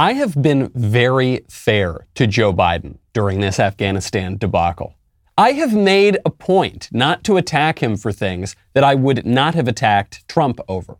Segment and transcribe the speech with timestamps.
[0.00, 4.94] I have been very fair to Joe Biden during this Afghanistan debacle.
[5.36, 9.54] I have made a point not to attack him for things that I would not
[9.54, 10.96] have attacked Trump over.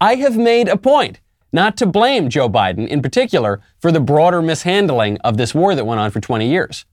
[0.00, 1.20] I have made a point
[1.52, 5.84] not to blame Joe Biden in particular for the broader mishandling of this war that
[5.84, 6.86] went on for 20 years.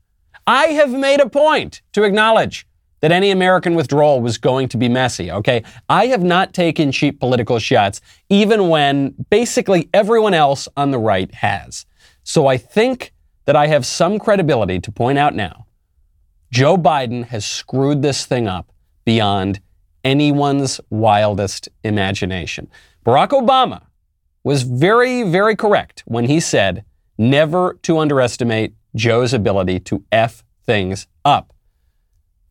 [0.46, 2.68] I have made a point to acknowledge
[3.06, 5.64] that any American withdrawal was going to be messy, okay?
[5.88, 11.32] I have not taken cheap political shots, even when basically everyone else on the right
[11.36, 11.86] has.
[12.24, 13.14] So I think
[13.46, 15.68] that I have some credibility to point out now
[16.50, 18.72] Joe Biden has screwed this thing up
[19.06, 19.60] beyond
[20.04, 22.68] anyone's wildest imagination.
[23.06, 23.84] Barack Obama
[24.44, 26.84] was very, very correct when he said
[27.20, 31.55] never to underestimate Joe's ability to F things up.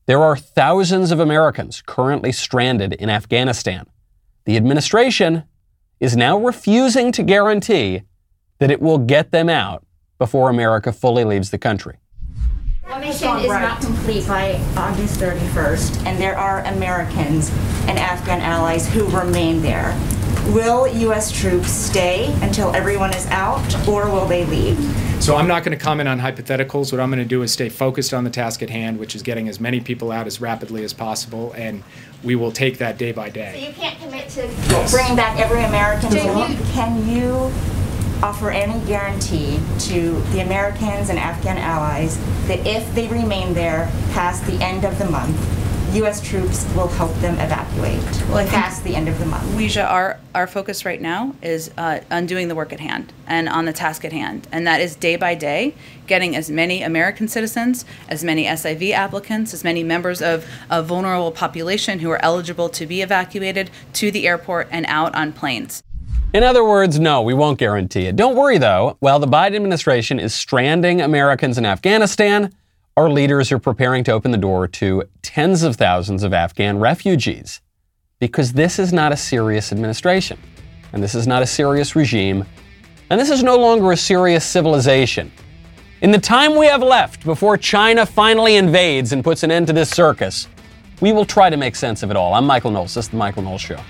[0.06, 3.86] There are thousands of Americans currently stranded in Afghanistan.
[4.44, 5.44] The administration
[5.98, 8.02] is now refusing to guarantee
[8.58, 9.82] that it will get them out
[10.18, 11.96] before America fully leaves the country.
[12.86, 17.50] The mission is not complete by August 31st, and there are Americans
[17.88, 19.98] and Afghan allies who remain there.
[20.52, 21.30] Will U.S.
[21.32, 24.78] troops stay until everyone is out, or will they leave?
[25.22, 26.92] So I'm not going to comment on hypotheticals.
[26.92, 29.22] What I'm going to do is stay focused on the task at hand, which is
[29.22, 31.82] getting as many people out as rapidly as possible, and
[32.22, 33.66] we will take that day by So day.
[33.66, 34.46] you can't commit to
[34.90, 36.10] bringing back every American.
[36.72, 37.50] Can you
[38.22, 44.44] offer any guarantee to the Americans and Afghan allies that if they remain there past
[44.46, 45.36] the end of the month,
[45.94, 46.20] U.S.
[46.20, 49.44] troops will help them evacuate Well, I think- past the end of the month?
[49.54, 53.48] Weijia, our, our focus right now is uh, on doing the work at hand and
[53.48, 54.48] on the task at hand.
[54.50, 55.74] And that is day by day,
[56.08, 61.30] getting as many American citizens, as many SIV applicants, as many members of a vulnerable
[61.30, 65.82] population who are eligible to be evacuated to the airport and out on planes.
[66.32, 68.16] In other words, no, we won't guarantee it.
[68.16, 72.52] Don't worry though, while the Biden administration is stranding Americans in Afghanistan,
[72.96, 77.60] our leaders are preparing to open the door to tens of thousands of Afghan refugees.
[78.20, 80.38] Because this is not a serious administration,
[80.92, 82.44] and this is not a serious regime,
[83.10, 85.32] and this is no longer a serious civilization.
[86.02, 89.72] In the time we have left before China finally invades and puts an end to
[89.72, 90.46] this circus,
[91.00, 92.34] we will try to make sense of it all.
[92.34, 92.94] I'm Michael Knowles.
[92.94, 93.80] This is The Michael Knowles Show.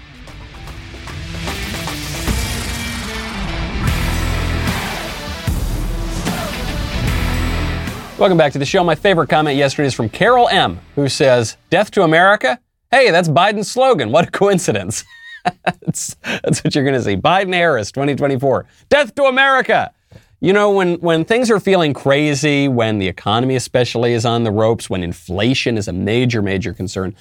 [8.17, 8.85] Welcome back to the show.
[8.85, 12.61] My favorite comment yesterday is from Carol M., who says, Death to America?
[12.89, 14.13] Hey, that's Biden's slogan.
[14.13, 15.03] What a coincidence.
[15.65, 17.17] that's, that's what you're going to see.
[17.17, 18.67] Biden Harris 2024.
[18.89, 19.93] Death to America.
[20.41, 24.53] You know, when, when things are feeling crazy, when the economy especially is on the
[24.53, 27.17] ropes, when inflation is a major, major concern,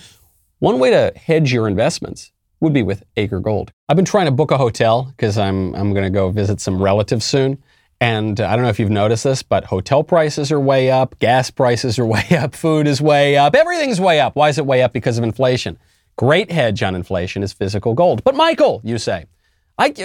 [0.59, 3.73] one way to hedge your investments would be with Acre Gold.
[3.89, 6.79] I've been trying to book a hotel because I'm, I'm going to go visit some
[6.79, 7.63] relatives soon.
[8.03, 11.49] And I don't know if you've noticed this, but hotel prices are way up, gas
[11.49, 14.35] prices are way up, food is way up, everything's way up.
[14.35, 14.91] Why is it way up?
[14.91, 15.79] Because of inflation.
[16.17, 18.21] Great hedge on inflation is physical gold.
[18.25, 19.27] But Michael, you say,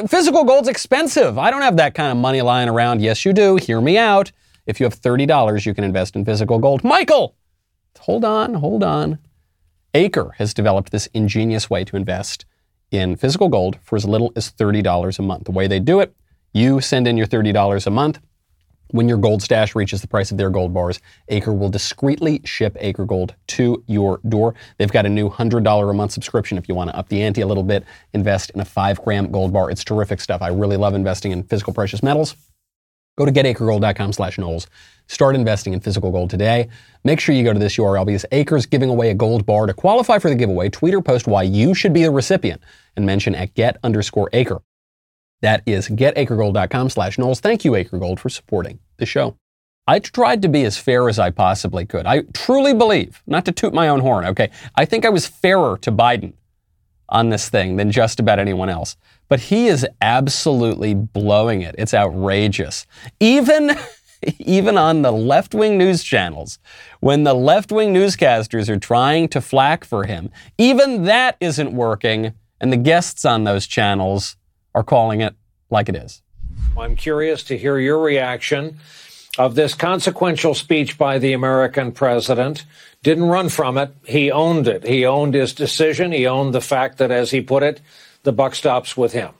[0.06, 1.38] physical gold's expensive.
[1.38, 3.02] I don't have that kind of money lying around.
[3.02, 3.56] Yes, you do.
[3.56, 4.30] Hear me out.
[4.64, 6.84] If you have $30, you can invest in physical gold.
[6.84, 7.34] Michael,
[7.98, 9.18] hold on, hold on.
[9.92, 12.44] Acre has developed this ingenious way to invest
[12.92, 15.46] in physical gold for as little as $30 a month.
[15.46, 16.14] The way they do it,
[16.52, 18.20] you send in your $30 a month.
[18.90, 20.98] When your gold stash reaches the price of their gold bars,
[21.28, 24.54] Acre will discreetly ship Acre Gold to your door.
[24.78, 27.42] They've got a new $100 a month subscription if you want to up the ante
[27.42, 29.70] a little bit, invest in a 5 gram gold bar.
[29.70, 30.40] It's terrific stuff.
[30.40, 32.34] I really love investing in physical precious metals.
[33.18, 34.68] Go to getacregold.com slash Knowles.
[35.08, 36.68] Start investing in physical gold today.
[37.04, 39.66] Make sure you go to this URL because Acres giving away a gold bar.
[39.66, 42.62] To qualify for the giveaway, tweet or post why you should be the recipient
[42.96, 44.60] and mention at get underscore acre.
[45.40, 47.40] That is getacregold.com slash Knowles.
[47.40, 49.36] Thank you, Acre Gold, for supporting the show.
[49.86, 52.06] I tried to be as fair as I possibly could.
[52.06, 55.78] I truly believe, not to toot my own horn, okay, I think I was fairer
[55.78, 56.34] to Biden
[57.08, 58.96] on this thing than just about anyone else.
[59.28, 61.74] But he is absolutely blowing it.
[61.78, 62.86] It's outrageous.
[63.18, 63.76] Even
[64.40, 66.58] even on the left-wing news channels,
[67.00, 72.72] when the left-wing newscasters are trying to flack for him, even that isn't working, and
[72.72, 74.36] the guests on those channels
[74.74, 75.34] are calling it
[75.70, 76.22] like it is.
[76.76, 78.78] I'm curious to hear your reaction
[79.38, 82.64] of this consequential speech by the American president.
[83.02, 83.92] Didn't run from it.
[84.04, 84.84] He owned it.
[84.84, 86.12] He owned his decision.
[86.12, 87.80] He owned the fact that, as he put it,
[88.24, 89.30] the buck stops with him.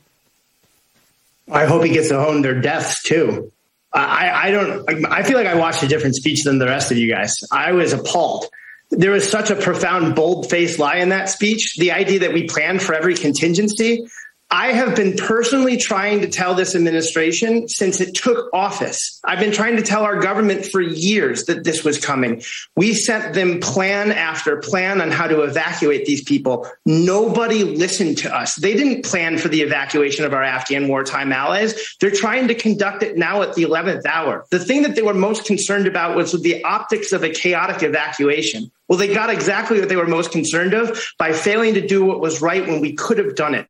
[1.51, 3.51] I hope he gets to own their deaths too.
[3.93, 5.07] I, I don't.
[5.07, 7.43] I feel like I watched a different speech than the rest of you guys.
[7.51, 8.47] I was appalled.
[8.91, 11.77] There was such a profound, bold-faced lie in that speech.
[11.77, 14.07] The idea that we planned for every contingency.
[14.51, 19.21] I have been personally trying to tell this administration since it took office.
[19.23, 22.43] I've been trying to tell our government for years that this was coming.
[22.75, 26.67] We sent them plan after plan on how to evacuate these people.
[26.87, 28.55] Nobody listened to us.
[28.55, 31.97] They didn't plan for the evacuation of our Afghan wartime allies.
[32.01, 34.47] They're trying to conduct it now at the 11th hour.
[34.51, 38.71] The thing that they were most concerned about was the optics of a chaotic evacuation.
[38.89, 42.21] Well, they got exactly what they were most concerned of by failing to do what
[42.21, 43.69] was right when we could have done it.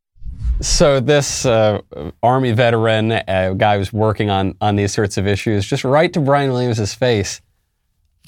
[0.60, 1.80] So this uh,
[2.20, 6.20] Army veteran, uh, guy who's working on on these sorts of issues, just right to
[6.20, 7.40] Brian Williams' face.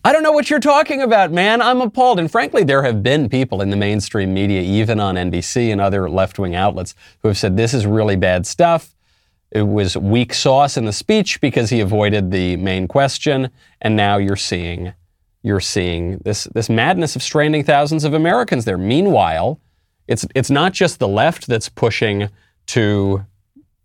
[0.05, 1.61] I don't know what you're talking about, man.
[1.61, 2.19] I'm appalled.
[2.19, 6.09] And frankly, there have been people in the mainstream media, even on NBC and other
[6.09, 8.95] left wing outlets, who have said this is really bad stuff.
[9.51, 13.51] It was weak sauce in the speech because he avoided the main question,
[13.81, 14.95] and now you're seeing
[15.43, 18.79] you're seeing this this madness of stranding thousands of Americans there.
[18.79, 19.59] Meanwhile,
[20.11, 22.29] it's it's not just the left that's pushing
[22.67, 23.25] to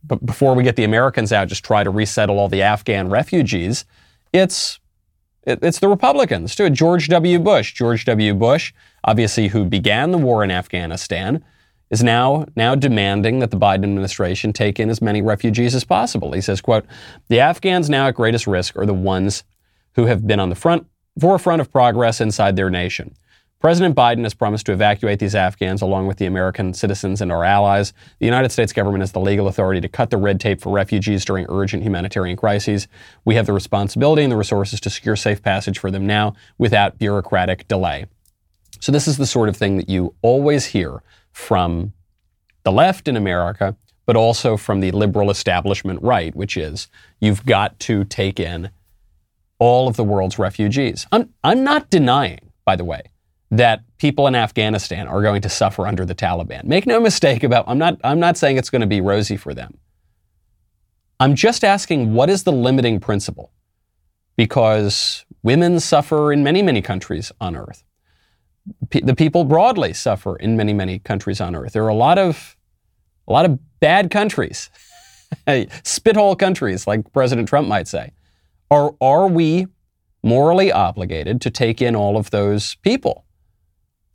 [0.08, 3.86] but before we get the Americans out, just try to resettle all the Afghan refugees.
[4.34, 4.80] It's
[5.44, 6.70] it, it's the Republicans too.
[6.70, 7.40] George W.
[7.40, 8.34] Bush, George W.
[8.34, 8.74] Bush,
[9.04, 11.44] obviously who began the war in Afghanistan,
[11.92, 16.34] is now now demanding that the Biden administration take in as many refugees as possible.
[16.34, 16.86] He says, "quote
[17.30, 19.44] The Afghans now at greatest risk are the ones
[19.94, 20.88] who have been on the front
[21.20, 23.16] forefront of progress inside their nation."
[23.66, 27.44] President Biden has promised to evacuate these Afghans along with the American citizens and our
[27.44, 27.94] allies.
[28.20, 31.26] The United States government has the legal authority to cut the red tape for refugees
[31.26, 32.88] during urgent humanitarian crises.
[33.26, 37.00] We have the responsibility and the resources to secure safe passage for them now without
[37.00, 38.06] bureaucratic delay.
[38.82, 41.02] So, this is the sort of thing that you always hear
[41.32, 41.94] from
[42.62, 43.76] the left in America,
[44.06, 46.88] but also from the liberal establishment right, which is
[47.20, 48.70] you've got to take in
[49.58, 51.08] all of the world's refugees.
[51.12, 53.02] I'm, I'm not denying, by the way,
[53.52, 56.64] that people in Afghanistan are going to suffer under the Taliban.
[56.66, 59.54] Make no mistake about I'm not I'm not saying it's going to be rosy for
[59.54, 59.78] them.
[61.20, 63.52] I'm just asking what is the limiting principle?
[64.36, 67.84] Because women suffer in many many countries on earth.
[68.90, 71.74] P- the people broadly suffer in many many countries on earth.
[71.74, 72.58] There are a lot of
[73.28, 74.70] a lot of bad countries.
[75.48, 78.12] Spithole countries like President Trump might say.
[78.72, 79.68] Are are we
[80.24, 83.25] morally obligated to take in all of those people?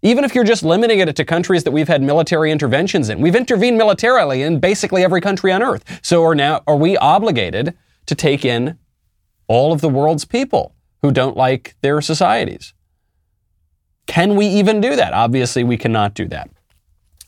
[0.03, 3.37] Even if you're just limiting it to countries that we've had military interventions in, we've
[3.37, 5.85] intervened militarily in basically every country on earth.
[6.03, 7.77] So are now are we obligated
[8.07, 8.79] to take in
[9.47, 12.73] all of the world's people who don't like their societies?
[14.07, 15.13] Can we even do that?
[15.13, 16.51] Obviously, we cannot do that.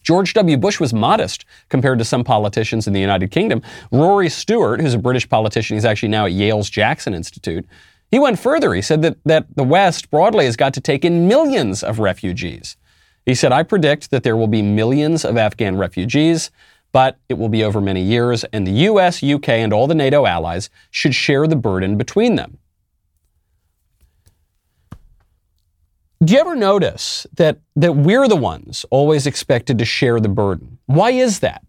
[0.02, 0.56] George W.
[0.56, 3.62] Bush was modest compared to some politicians in the United Kingdom.
[3.92, 7.64] Rory Stewart, who's a British politician, he's actually now at Yale's Jackson Institute,
[8.12, 8.74] he went further.
[8.74, 12.76] He said that, that the West broadly has got to take in millions of refugees.
[13.24, 16.50] He said, I predict that there will be millions of Afghan refugees,
[16.92, 20.26] but it will be over many years, and the US, UK, and all the NATO
[20.26, 22.58] allies should share the burden between them.
[26.22, 30.78] Do you ever notice that, that we're the ones always expected to share the burden?
[30.84, 31.64] Why is that?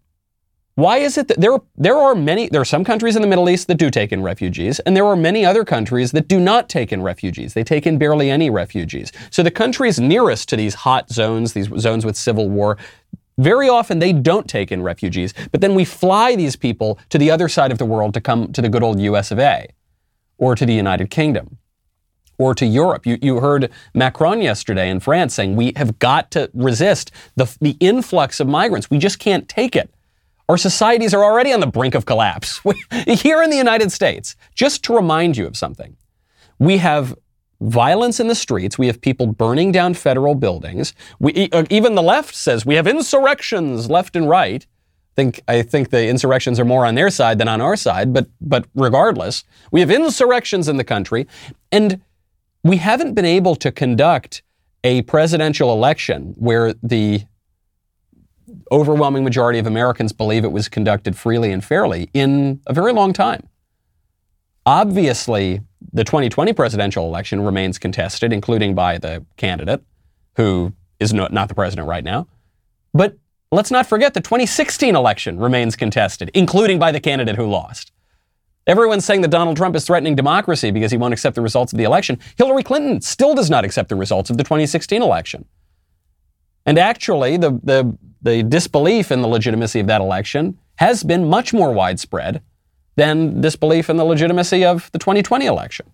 [0.76, 3.48] Why is it that there, there are many, there are some countries in the Middle
[3.48, 6.68] East that do take in refugees, and there are many other countries that do not
[6.68, 7.54] take in refugees.
[7.54, 9.12] They take in barely any refugees.
[9.30, 12.76] So the countries nearest to these hot zones, these zones with civil war,
[13.38, 17.30] very often they don't take in refugees, but then we fly these people to the
[17.30, 19.68] other side of the world to come to the good old US of A
[20.38, 21.58] or to the United Kingdom
[22.36, 23.06] or to Europe.
[23.06, 27.76] You, you heard Macron yesterday in France saying we have got to resist the, the
[27.78, 28.90] influx of migrants.
[28.90, 29.93] We just can't take it.
[30.48, 32.60] Our societies are already on the brink of collapse.
[33.06, 35.96] Here in the United States, just to remind you of something,
[36.58, 37.14] we have
[37.60, 38.78] violence in the streets.
[38.78, 40.92] We have people burning down federal buildings.
[41.18, 44.66] We, uh, even the left says we have insurrections left and right.
[44.66, 48.12] I think, I think the insurrections are more on their side than on our side,
[48.12, 51.26] but, but regardless, we have insurrections in the country.
[51.70, 52.02] And
[52.64, 54.42] we haven't been able to conduct
[54.82, 57.24] a presidential election where the
[58.70, 63.12] overwhelming majority of Americans believe it was conducted freely and fairly in a very long
[63.12, 63.48] time.
[64.66, 65.60] Obviously,
[65.92, 69.82] the 2020 presidential election remains contested, including by the candidate,
[70.36, 72.26] who is not, not the president right now.
[72.94, 73.16] But
[73.52, 77.92] let's not forget the 2016 election remains contested, including by the candidate who lost.
[78.66, 81.76] Everyone's saying that Donald Trump is threatening democracy because he won't accept the results of
[81.78, 82.18] the election.
[82.38, 85.44] Hillary Clinton still does not accept the results of the 2016 election.
[86.64, 91.52] And actually, the, the the disbelief in the legitimacy of that election has been much
[91.52, 92.42] more widespread
[92.96, 95.86] than disbelief in the legitimacy of the 2020 election.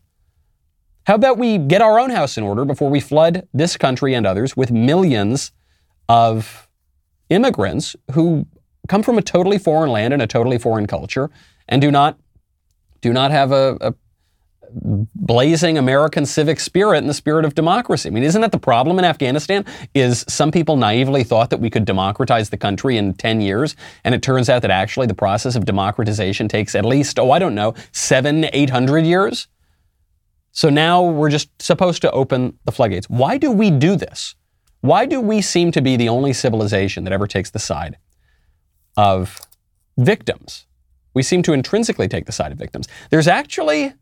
[1.05, 4.27] How about we get our own house in order before we flood this country and
[4.27, 5.51] others with millions
[6.09, 6.69] of
[7.31, 8.47] immigrants who
[8.89, 11.31] come from a totally foreign land and a totally foreign culture
[11.69, 12.19] and do not
[13.01, 13.95] do not have a, a
[14.73, 18.09] blazing American civic spirit and the spirit of democracy.
[18.09, 19.65] I mean, isn't that the problem in Afghanistan?
[19.95, 24.15] Is some people naively thought that we could democratize the country in 10 years, and
[24.15, 27.55] it turns out that actually the process of democratization takes at least, oh, I don't
[27.55, 29.49] know, seven, 800 years?
[30.53, 33.09] So now we're just supposed to open the floodgates.
[33.09, 34.35] Why do we do this?
[34.81, 37.99] Why do we seem to be the only civilization that ever takes the side
[38.97, 39.41] of
[39.97, 40.67] victims?
[41.13, 42.89] We seem to intrinsically take the side of victims.
[43.11, 43.93] There's actually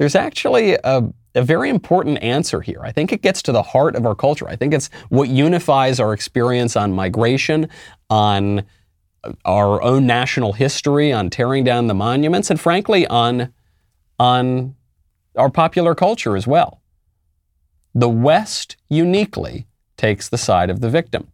[0.00, 2.80] there's actually a, a very important answer here.
[2.82, 4.48] I think it gets to the heart of our culture.
[4.48, 7.68] I think it's what unifies our experience on migration,
[8.08, 8.64] on
[9.44, 13.52] our own national history, on tearing down the monuments, and frankly, on,
[14.18, 14.74] on
[15.36, 16.80] our popular culture as well.
[17.94, 19.66] The West uniquely
[19.98, 21.28] takes the side of the victim.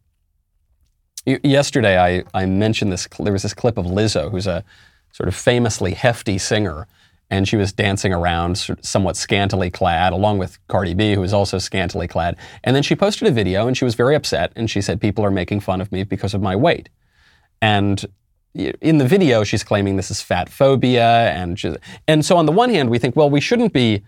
[1.25, 3.07] Yesterday, I, I mentioned this.
[3.17, 4.65] There was this clip of Lizzo, who's a
[5.13, 6.89] sort of famously hefty singer,
[7.31, 11.59] and she was dancing around somewhat scantily clad, along with Cardi B, who was also
[11.59, 12.37] scantily clad.
[12.63, 15.25] And then she posted a video and she was very upset and she said, People
[15.25, 16.89] are making fun of me because of my weight.
[17.61, 18.05] And
[18.55, 21.31] in the video, she's claiming this is fat phobia.
[21.33, 21.61] And,
[22.07, 24.05] and so, on the one hand, we think, well, we shouldn't be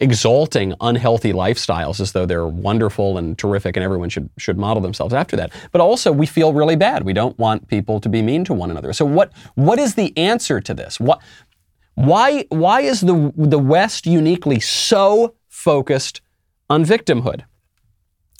[0.00, 5.14] exalting unhealthy lifestyles as though they're wonderful and terrific and everyone should, should model themselves
[5.14, 5.52] after that.
[5.72, 7.04] But also, we feel really bad.
[7.04, 8.92] We don't want people to be mean to one another.
[8.92, 11.00] So, what, what is the answer to this?
[11.00, 11.20] What,
[11.94, 16.20] why, why is the, the West uniquely so focused
[16.68, 17.42] on victimhood?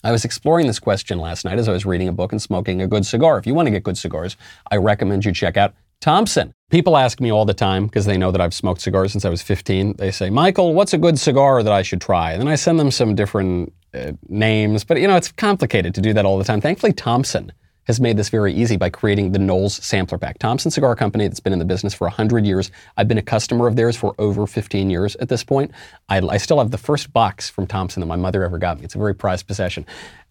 [0.03, 2.83] I was exploring this question last night as I was reading a book and smoking
[2.83, 3.39] a good cigar.
[3.39, 4.37] If you want to get good cigars,
[4.71, 6.53] I recommend you check out Thompson.
[6.71, 9.31] People ask me all the time because they know that I've smoked cigars since I
[9.31, 9.95] was 15.
[9.97, 12.33] They say, Michael, what's a good cigar that I should try?
[12.33, 16.03] And then I send them some different uh, names, but you know, it's complicated to
[16.03, 16.61] do that all the time.
[16.61, 17.53] Thankfully, Thompson
[17.87, 20.39] has made this very easy by creating the Knowles Sampler Pack.
[20.39, 22.71] Thompson Cigar Company that's been in the business for 100 years.
[22.97, 25.71] I've been a customer of theirs for over 15 years at this point.
[26.09, 28.85] I, I still have the first box from Thompson that my mother ever got me.
[28.85, 29.87] It's a very prized possession.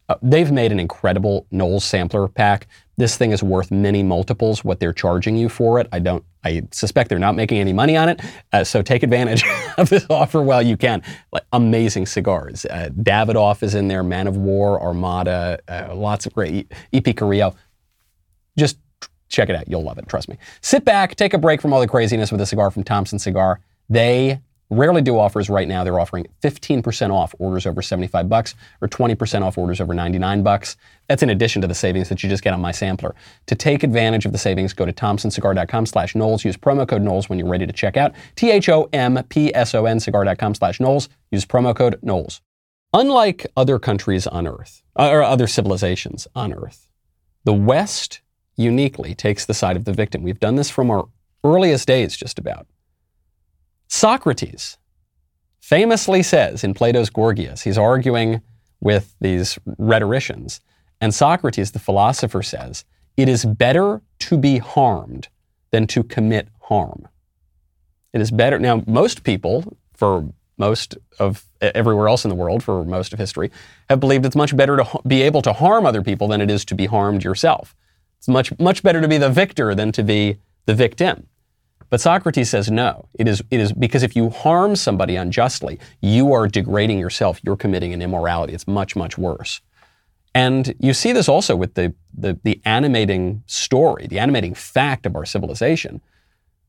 [0.10, 2.67] Uh, they've made an incredible Knowles Sampler Pack.
[2.97, 5.88] This thing is worth many multiples what they're charging you for it.
[5.91, 6.23] I don't.
[6.43, 8.21] I suspect they're not making any money on it.
[8.51, 9.43] Uh, so take advantage
[9.77, 11.01] of this offer while you can.
[11.31, 12.65] Like amazing cigars.
[12.65, 14.03] Uh, Davidoff is in there.
[14.03, 16.71] Man of War, Armada, uh, lots of great.
[16.91, 17.55] EP Carrillo.
[18.57, 18.77] Just
[19.29, 19.67] check it out.
[19.67, 20.07] You'll love it.
[20.07, 20.38] Trust me.
[20.62, 23.59] Sit back, take a break from all the craziness with a cigar from Thompson Cigar.
[23.89, 24.39] They
[24.70, 25.84] rarely do offers right now.
[25.84, 30.77] They're offering 15% off orders over 75 bucks or 20% off orders over 99 bucks.
[31.08, 33.15] That's in addition to the savings that you just get on my sampler.
[33.48, 36.46] To take advantage of the savings, go to thompsoncigar.com slash Knowles.
[36.46, 38.13] Use promo code Knowles when you're ready to check out.
[38.36, 41.10] T-H-O-M-P-S-O-N cigar.com slash Knowles.
[41.32, 42.41] Use promo code Knowles.
[42.93, 46.88] Unlike other countries on Earth, uh, or other civilizations on Earth,
[47.43, 48.22] the West
[48.55, 50.22] uniquely takes the side of the victim.
[50.22, 51.05] We've done this from our
[51.43, 52.67] earliest days, just about.
[53.93, 54.79] Socrates
[55.62, 58.41] famously says in Plato's Gorgias, he's arguing
[58.81, 60.62] with these rhetoricians,
[61.00, 62.85] and Socrates, the philosopher, says,
[63.17, 65.27] It is better to be harmed
[65.69, 67.07] than to commit harm.
[68.13, 68.57] It is better.
[68.57, 73.51] Now, most people, for most of everywhere else in the world, for most of history,
[73.91, 76.65] have believed it's much better to be able to harm other people than it is
[76.65, 77.75] to be harmed yourself.
[78.17, 81.27] It's much, much better to be the victor than to be the victim.
[81.93, 83.07] But Socrates says no.
[83.13, 87.39] It is, it is because if you harm somebody unjustly, you are degrading yourself.
[87.43, 88.53] You're committing an immorality.
[88.53, 89.62] It's much, much worse.
[90.33, 95.15] And you see this also with the, the, the animating story, the animating fact of
[95.15, 96.01] our civilization,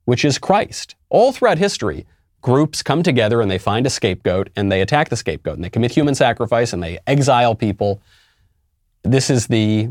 [0.05, 0.95] which is Christ.
[1.09, 2.05] All throughout history,
[2.43, 5.71] groups come together and they find a scapegoat and they attack the scapegoat and they
[5.71, 8.03] commit human sacrifice and they exile people.
[9.05, 9.89] This is the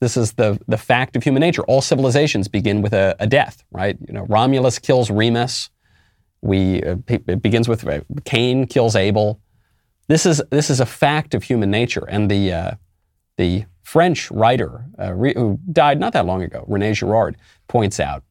[0.00, 1.62] this is the, the fact of human nature.
[1.64, 3.96] All civilizations begin with a, a death, right?
[4.06, 5.70] You know, Romulus kills Remus.
[6.42, 9.40] We, uh, it begins with uh, Cain kills Abel.
[10.08, 12.04] This is, this is a fact of human nature.
[12.08, 12.70] And the, uh,
[13.38, 17.36] the French writer uh, re, who died not that long ago, Rene Girard,
[17.66, 18.22] points out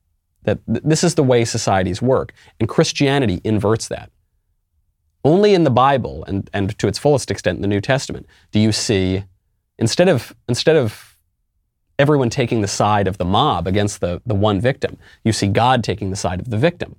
[0.44, 2.34] that th- this is the way societies work.
[2.60, 4.12] And Christianity inverts that.
[5.24, 8.60] Only in the Bible and, and to its fullest extent in the New Testament do
[8.60, 9.24] you see,
[9.80, 11.15] instead of, instead of
[11.98, 14.98] everyone taking the side of the mob against the, the one victim.
[15.24, 16.96] You see God taking the side of the victim.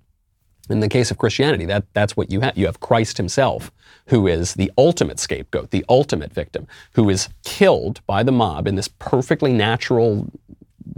[0.69, 2.59] In the case of Christianity, that, that's what you have.
[2.59, 3.71] You have Christ himself,
[4.07, 8.75] who is the ultimate scapegoat, the ultimate victim, who is killed by the mob in
[8.75, 10.29] this perfectly natural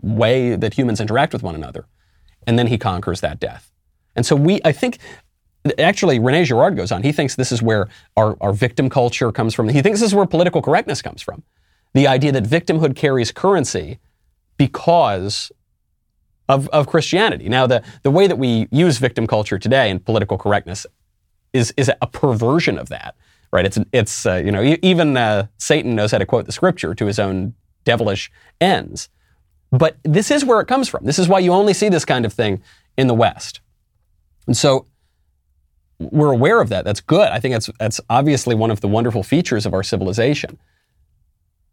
[0.00, 1.86] way that humans interact with one another.
[2.46, 3.70] And then he conquers that death.
[4.16, 4.98] And so we, I think,
[5.78, 7.02] actually, Rene Girard goes on.
[7.02, 9.68] He thinks this is where our, our victim culture comes from.
[9.68, 11.42] He thinks this is where political correctness comes from
[11.94, 13.98] the idea that victimhood carries currency
[14.56, 15.50] because
[16.48, 17.48] of, of Christianity.
[17.48, 20.86] Now, the, the way that we use victim culture today and political correctness
[21.52, 23.14] is, is a perversion of that,
[23.52, 23.64] right?
[23.64, 27.06] It's, it's uh, you know, even uh, Satan knows how to quote the scripture to
[27.06, 27.54] his own
[27.84, 28.30] devilish
[28.60, 29.08] ends.
[29.70, 31.04] But this is where it comes from.
[31.04, 32.62] This is why you only see this kind of thing
[32.96, 33.60] in the West.
[34.46, 34.86] And so
[35.98, 36.84] we're aware of that.
[36.84, 37.28] That's good.
[37.28, 40.58] I think that's, that's obviously one of the wonderful features of our civilization.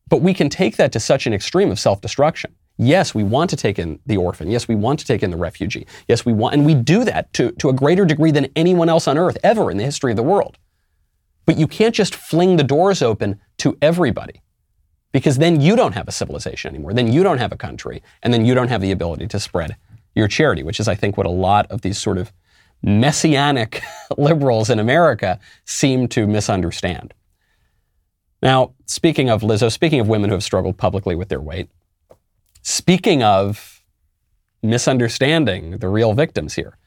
[0.09, 2.55] But we can take that to such an extreme of self destruction.
[2.77, 4.51] Yes, we want to take in the orphan.
[4.51, 5.87] Yes, we want to take in the refugee.
[6.07, 9.07] Yes, we want, and we do that to, to a greater degree than anyone else
[9.07, 10.57] on earth ever in the history of the world.
[11.45, 14.41] But you can't just fling the doors open to everybody
[15.13, 16.93] because then you don't have a civilization anymore.
[16.93, 19.77] Then you don't have a country, and then you don't have the ability to spread
[20.13, 22.33] your charity, which is, I think, what a lot of these sort of
[22.83, 23.81] messianic
[24.17, 27.13] liberals in America seem to misunderstand.
[28.45, 31.67] Now, speaking of Lizzo, speaking of women who have struggled publicly with their weight,
[32.61, 33.83] speaking of
[34.61, 36.77] misunderstanding the real victims here,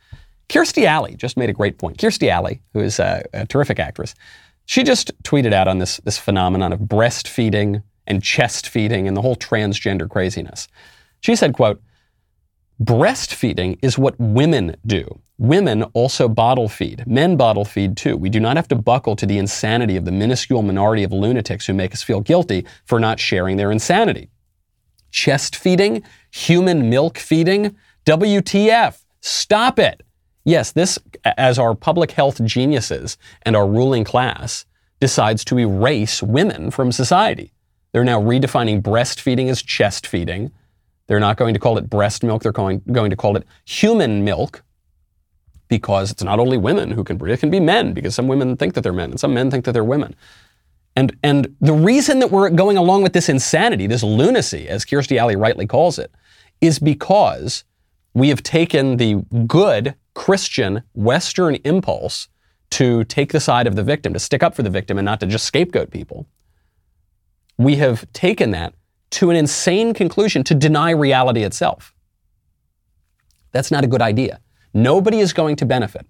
[0.48, 1.98] Kirstie Alley just made a great point.
[1.98, 4.14] Kirstie Alley, who is a, a terrific actress,
[4.66, 9.22] she just tweeted out on this, this phenomenon of breastfeeding and chest feeding and the
[9.22, 10.68] whole transgender craziness.
[11.22, 11.82] She said, quote,
[12.82, 15.20] breastfeeding is what women do.
[15.38, 17.06] Women also bottle feed.
[17.06, 18.16] Men bottle feed too.
[18.16, 21.66] We do not have to buckle to the insanity of the minuscule minority of lunatics
[21.66, 24.30] who make us feel guilty for not sharing their insanity.
[25.11, 29.04] Chest feeding, human milk feeding, WTF.
[29.20, 30.02] Stop it.
[30.44, 34.64] Yes, this, as our public health geniuses and our ruling class
[35.00, 37.52] decides to erase women from society.
[37.92, 40.50] They're now redefining breastfeeding as chest feeding.
[41.08, 44.24] They're not going to call it breast milk, they're going, going to call it human
[44.24, 44.62] milk
[45.68, 48.56] because it's not only women who can breed, it can be men because some women
[48.56, 50.14] think that they're men and some men think that they're women.
[50.96, 55.18] And, and the reason that we're going along with this insanity, this lunacy, as Kirstie
[55.18, 56.10] Alley rightly calls it,
[56.60, 57.64] is because
[58.14, 62.28] we have taken the good Christian Western impulse
[62.70, 65.20] to take the side of the victim, to stick up for the victim and not
[65.20, 66.26] to just scapegoat people.
[67.56, 68.74] We have taken that
[69.11, 71.94] to an insane conclusion to deny reality itself.
[73.53, 74.40] That's not a good idea.
[74.75, 76.07] Nobody is going to benefit.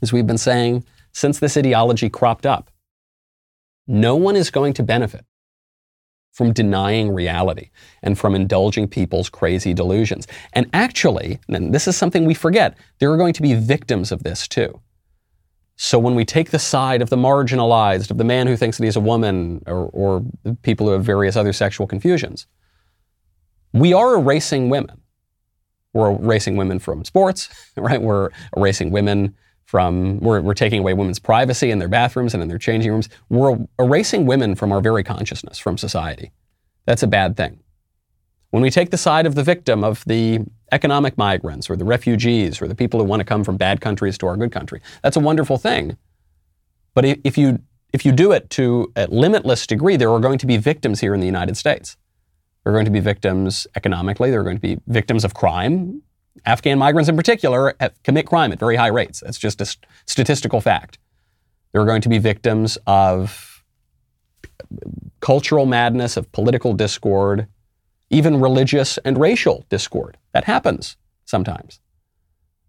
[0.00, 2.70] As we've been saying since this ideology cropped up,
[3.86, 5.24] no one is going to benefit
[6.32, 7.70] from denying reality
[8.02, 10.26] and from indulging people's crazy delusions.
[10.54, 14.22] And actually, and this is something we forget, there are going to be victims of
[14.22, 14.80] this too.
[15.76, 18.84] So when we take the side of the marginalized, of the man who thinks that
[18.84, 20.24] he's a woman, or, or
[20.62, 22.46] people who have various other sexual confusions,
[23.72, 25.00] we are erasing women.
[25.94, 28.00] We're erasing women from sports, right?
[28.00, 32.48] We're erasing women from, we're, we're taking away women's privacy in their bathrooms and in
[32.48, 33.08] their changing rooms.
[33.30, 36.32] We're erasing women from our very consciousness, from society.
[36.84, 37.61] That's a bad thing.
[38.52, 40.40] When we take the side of the victim, of the
[40.72, 44.18] economic migrants or the refugees or the people who want to come from bad countries
[44.18, 45.96] to our good country, that's a wonderful thing.
[46.94, 47.60] But if you,
[47.94, 51.14] if you do it to a limitless degree, there are going to be victims here
[51.14, 51.96] in the United States.
[52.62, 54.30] There are going to be victims economically.
[54.30, 56.02] There are going to be victims of crime.
[56.44, 59.20] Afghan migrants, in particular, eh, commit crime at very high rates.
[59.20, 60.98] That's just a st- statistical fact.
[61.72, 63.64] There are going to be victims of
[65.20, 67.46] cultural madness, of political discord,
[68.12, 70.16] even religious and racial discord.
[70.32, 71.80] That happens sometimes.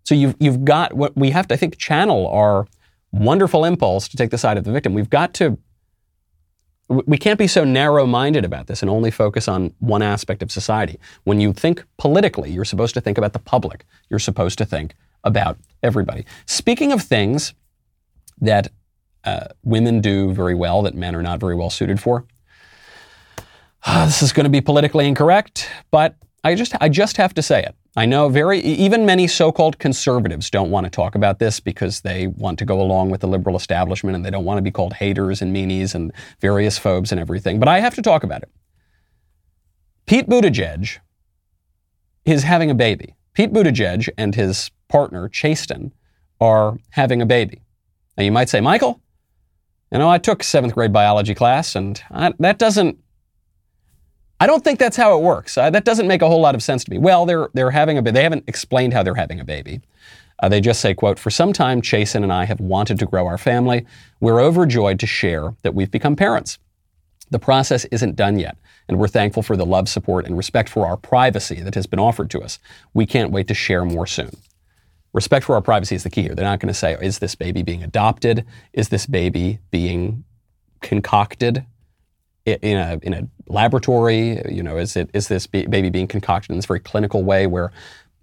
[0.03, 2.67] So you've, you've got what we have to, I think, channel our
[3.11, 4.93] wonderful impulse to take the side of the victim.
[4.93, 5.57] We've got to
[6.89, 10.51] we can't be so narrow minded about this and only focus on one aspect of
[10.51, 10.99] society.
[11.23, 13.85] When you think politically, you're supposed to think about the public.
[14.09, 16.25] You're supposed to think about everybody.
[16.45, 17.53] Speaking of things
[18.41, 18.69] that
[19.23, 22.25] uh, women do very well that men are not very well suited for,
[23.85, 27.41] Ah, this is going to be politically incorrect, but I just, I just have to
[27.41, 27.75] say it.
[27.95, 32.27] I know very, even many so-called conservatives don't want to talk about this because they
[32.27, 34.93] want to go along with the liberal establishment and they don't want to be called
[34.93, 37.59] haters and meanies and various phobes and everything.
[37.59, 38.49] But I have to talk about it.
[40.05, 40.97] Pete Buttigieg
[42.25, 43.15] is having a baby.
[43.33, 45.93] Pete Buttigieg and his partner, Chasten,
[46.41, 47.61] are having a baby.
[48.17, 49.01] Now you might say, Michael,
[49.91, 52.97] you know, I took seventh grade biology class and I, that doesn't
[54.43, 55.57] I don't think that's how it works.
[55.57, 56.97] Uh, that doesn't make a whole lot of sense to me.
[56.97, 58.15] Well, they're they're having a baby.
[58.15, 59.79] They haven't explained how they're having a baby.
[60.41, 63.25] Uh, they just say, quote, for some time, Chasten and I have wanted to grow
[63.25, 63.85] our family.
[64.19, 66.59] We're overjoyed to share that we've become parents.
[67.31, 68.57] The process isn't done yet,
[68.89, 71.99] and we're thankful for the love, support, and respect for our privacy that has been
[71.99, 72.59] offered to us.
[72.93, 74.35] We can't wait to share more soon.
[75.13, 76.35] Respect for our privacy is the key here.
[76.35, 78.45] They're not going to say, is this baby being adopted?
[78.73, 80.25] Is this baby being
[80.81, 81.65] concocted?
[82.45, 84.41] In a, in a laboratory?
[84.51, 87.71] You know, is, it, is this baby being concocted in this very clinical way where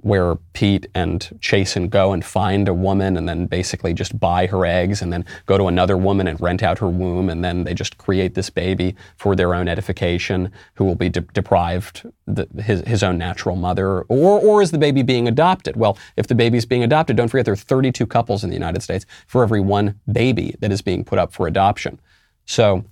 [0.02, 4.64] where Pete and Chasten go and find a woman and then basically just buy her
[4.64, 7.74] eggs and then go to another woman and rent out her womb and then they
[7.74, 12.80] just create this baby for their own edification who will be de- deprived the, his,
[12.86, 15.76] his own natural mother or, or is the baby being adopted?
[15.76, 18.56] Well, if the baby is being adopted, don't forget there are 32 couples in the
[18.56, 22.00] United States for every one baby that is being put up for adoption.
[22.46, 22.84] So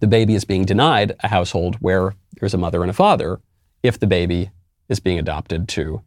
[0.00, 3.40] the baby is being denied a household where there's a mother and a father
[3.82, 4.50] if the baby
[4.88, 6.02] is being adopted to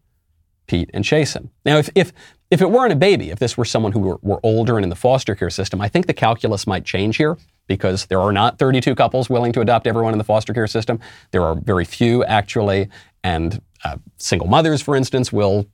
[0.67, 1.49] Pete and Chasten.
[1.65, 2.13] Now, if, if,
[2.51, 4.89] if it weren't a baby, if this were someone who were, were older and in
[4.89, 8.59] the foster care system, I think the calculus might change here because there are not
[8.59, 10.99] 32 couples willing to adopt everyone in the foster care system.
[11.31, 12.89] There are very few, actually,
[13.23, 15.65] and uh, single mothers, for instance, will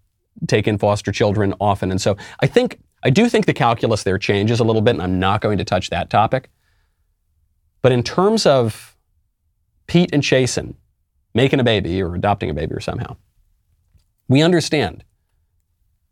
[0.47, 1.91] take in foster children often.
[1.91, 5.01] And so I think, I do think the calculus there changes a little bit, and
[5.01, 6.49] I'm not going to touch that topic.
[7.85, 8.97] But in terms of
[9.85, 10.75] Pete and Chasten
[11.35, 13.15] making a baby or adopting a baby or somehow,
[14.27, 15.03] we understand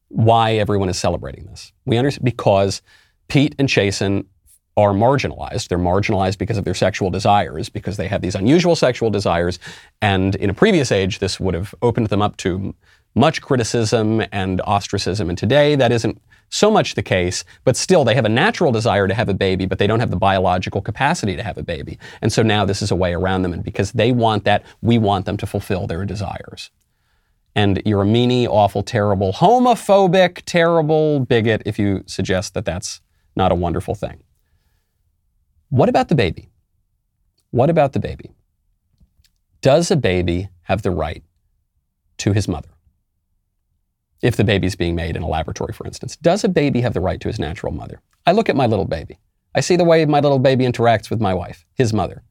[0.09, 1.73] why everyone is celebrating this.
[1.87, 2.83] We understand because
[3.27, 4.27] Pete and Chasten
[4.77, 5.67] are marginalized.
[5.67, 9.57] They're marginalized because of their sexual desires, because they have these unusual sexual desires.
[9.99, 12.75] And in a previous age, this would have opened them up to
[13.15, 15.29] much criticism and ostracism.
[15.29, 19.07] And today, that isn't so much the case, but still, they have a natural desire
[19.07, 21.97] to have a baby, but they don't have the biological capacity to have a baby.
[22.21, 23.53] And so now this is a way around them.
[23.53, 26.69] And because they want that, we want them to fulfill their desires
[27.55, 33.01] and you're a meanie, awful, terrible, homophobic, terrible bigot if you suggest that that's
[33.35, 34.23] not a wonderful thing.
[35.69, 36.49] What about the baby?
[37.51, 38.31] What about the baby?
[39.61, 41.23] Does a baby have the right
[42.17, 42.69] to his mother?
[44.23, 47.01] If the baby's being made in a laboratory, for instance, does a baby have the
[47.01, 48.01] right to his natural mother?
[48.25, 49.19] I look at my little baby.
[49.53, 52.23] I see the way my little baby interacts with my wife, his mother.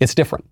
[0.00, 0.48] It's different.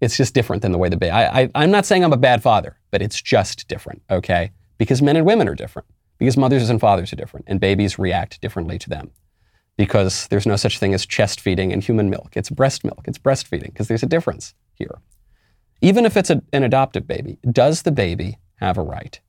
[0.00, 1.10] It's just different than the way the baby.
[1.10, 4.52] I, am not saying I'm a bad father, but it's just different, okay?
[4.78, 5.88] Because men and women are different.
[6.18, 9.10] Because mothers and fathers are different, and babies react differently to them.
[9.76, 12.34] Because there's no such thing as chest feeding and human milk.
[12.36, 13.02] It's breast milk.
[13.08, 13.72] It's breastfeeding.
[13.72, 15.00] Because there's a difference here.
[15.80, 19.20] Even if it's a, an adoptive baby, does the baby have a right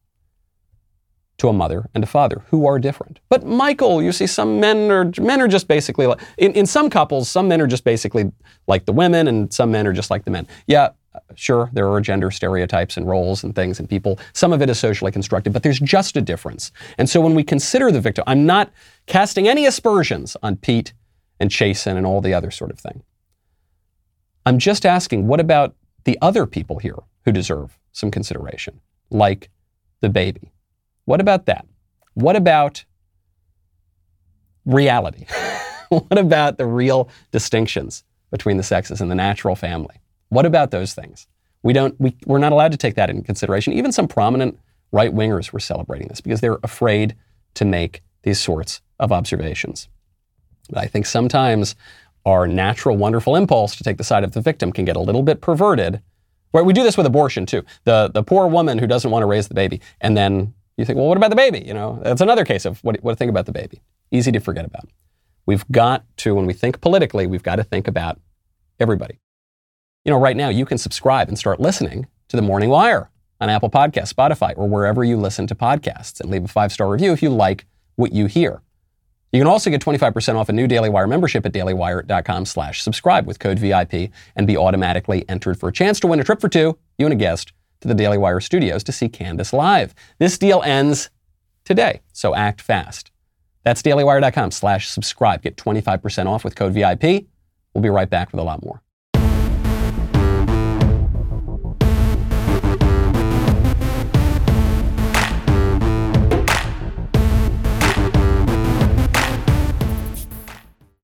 [1.37, 3.19] to a mother and a father who are different.
[3.29, 6.89] But Michael, you see, some men are men are just basically like in, in some
[6.89, 8.31] couples, some men are just basically
[8.67, 10.47] like the women, and some men are just like the men.
[10.67, 14.17] Yeah, uh, sure, there are gender stereotypes and roles and things and people.
[14.33, 16.71] Some of it is socially constructed, but there's just a difference.
[16.97, 18.71] And so when we consider the victim, I'm not
[19.05, 20.93] casting any aspersions on Pete
[21.39, 23.03] and Chasten and all the other sort of thing.
[24.45, 29.49] I'm just asking, what about the other people here who deserve some consideration, like
[30.01, 30.51] the baby?
[31.05, 31.65] What about that?
[32.13, 32.83] What about
[34.65, 35.25] reality?
[35.89, 39.95] what about the real distinctions between the sexes and the natural family?
[40.29, 41.27] What about those things?
[41.63, 43.73] We don't, we, we're not allowed to take that into consideration.
[43.73, 44.59] Even some prominent
[44.91, 47.15] right wingers were celebrating this because they're afraid
[47.55, 49.87] to make these sorts of observations.
[50.69, 51.75] But I think sometimes
[52.25, 55.21] our natural, wonderful impulse to take the side of the victim can get a little
[55.21, 56.01] bit perverted.
[56.53, 56.65] Right?
[56.65, 57.63] We do this with abortion too.
[57.83, 60.97] The, the poor woman who doesn't want to raise the baby and then you think,
[60.97, 61.63] well, what about the baby?
[61.65, 63.81] You know, that's another case of what, what to think about the baby.
[64.11, 64.89] Easy to forget about.
[65.45, 68.19] We've got to, when we think politically, we've got to think about
[68.79, 69.19] everybody.
[70.03, 73.09] You know, right now you can subscribe and start listening to the Morning Wire
[73.39, 76.89] on Apple Podcasts, Spotify, or wherever you listen to podcasts and leave a five star
[76.89, 78.61] review if you like what you hear.
[79.31, 83.27] You can also get 25% off a new Daily Wire membership at dailywire.com slash subscribe
[83.27, 86.47] with code VIP and be automatically entered for a chance to win a trip for
[86.47, 87.51] two, you and a guest,
[87.85, 89.93] to the Daily Wire studios to see Candace live.
[90.17, 91.11] This deal ends
[91.65, 93.11] today, so act fast.
[93.63, 95.43] That's dailywire.com slash subscribe.
[95.43, 97.27] Get 25% off with code VIP.
[97.73, 98.81] We'll be right back with a lot more.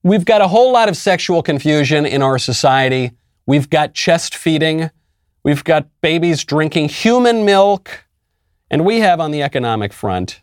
[0.03, 3.11] We've got a whole lot of sexual confusion in our society.
[3.45, 4.89] We've got chest feeding.
[5.43, 8.05] We've got babies drinking human milk.
[8.69, 10.41] And we have on the economic front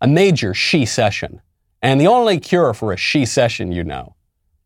[0.00, 1.40] a major she session.
[1.82, 4.14] And the only cure for a she session, you know,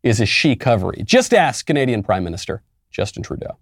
[0.03, 1.03] is a she covery.
[1.03, 3.57] Just ask Canadian Prime Minister Justin Trudeau.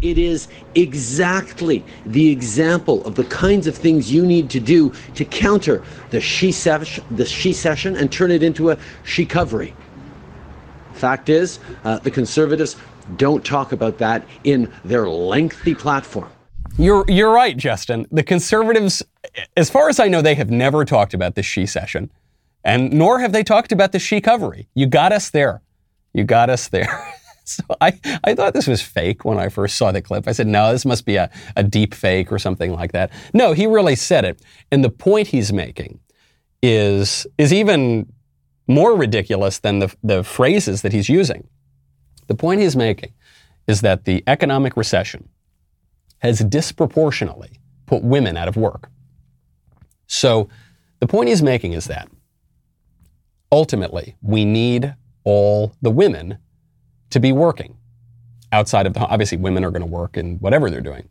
[0.00, 5.24] It is exactly the example of the kinds of things you need to do to
[5.24, 9.74] counter the she, session, the she session and turn it into a she covery.
[10.94, 12.76] Fact is, uh, the Conservatives
[13.16, 16.30] don't talk about that in their lengthy platform.
[16.78, 18.06] You're, you're right, Justin.
[18.10, 19.02] The conservatives,
[19.56, 22.10] as far as I know, they have never talked about the she session,
[22.64, 24.66] and nor have they talked about the she covery.
[24.74, 25.62] You got us there.
[26.14, 26.88] You got us there.
[27.44, 30.28] So I, I thought this was fake when I first saw the clip.
[30.28, 33.10] I said, no, this must be a, a deep fake or something like that.
[33.34, 34.40] No, he really said it.
[34.70, 35.98] And the point he's making
[36.62, 38.12] is, is even
[38.68, 41.48] more ridiculous than the, the phrases that he's using.
[42.32, 43.12] The point he's making
[43.66, 45.28] is that the economic recession
[46.20, 48.88] has disproportionately put women out of work.
[50.06, 50.48] So
[51.00, 52.08] the point he's making is that
[53.52, 56.38] ultimately we need all the women
[57.10, 57.76] to be working
[58.50, 59.08] outside of the home.
[59.10, 61.10] Obviously, women are going to work in whatever they're doing,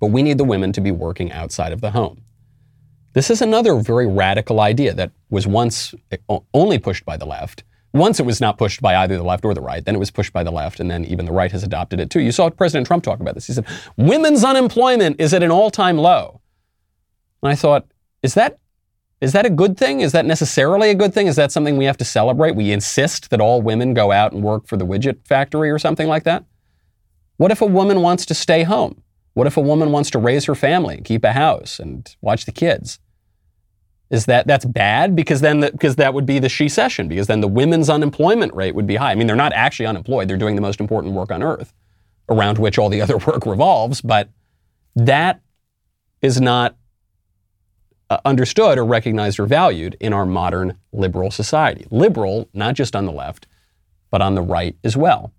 [0.00, 2.20] but we need the women to be working outside of the home.
[3.12, 5.94] This is another very radical idea that was once
[6.52, 7.62] only pushed by the left.
[7.92, 10.10] Once it was not pushed by either the left or the right, then it was
[10.10, 12.20] pushed by the left, and then even the right has adopted it too.
[12.20, 13.46] You saw President Trump talk about this.
[13.46, 16.40] He said, Women's unemployment is at an all time low.
[17.42, 17.86] And I thought,
[18.22, 18.58] is that
[19.20, 20.00] is that a good thing?
[20.00, 21.28] Is that necessarily a good thing?
[21.28, 22.56] Is that something we have to celebrate?
[22.56, 26.08] We insist that all women go out and work for the widget factory or something
[26.08, 26.44] like that?
[27.36, 29.00] What if a woman wants to stay home?
[29.34, 32.52] What if a woman wants to raise her family keep a house and watch the
[32.52, 32.98] kids?
[34.12, 37.26] Is that that's bad because then the, because that would be the she session because
[37.26, 39.10] then the women's unemployment rate would be high.
[39.10, 41.72] I mean, they're not actually unemployed; they're doing the most important work on earth,
[42.28, 44.02] around which all the other work revolves.
[44.02, 44.28] But
[44.94, 45.40] that
[46.20, 46.76] is not
[48.10, 51.86] uh, understood or recognized or valued in our modern liberal society.
[51.90, 53.46] Liberal, not just on the left,
[54.10, 55.32] but on the right as well.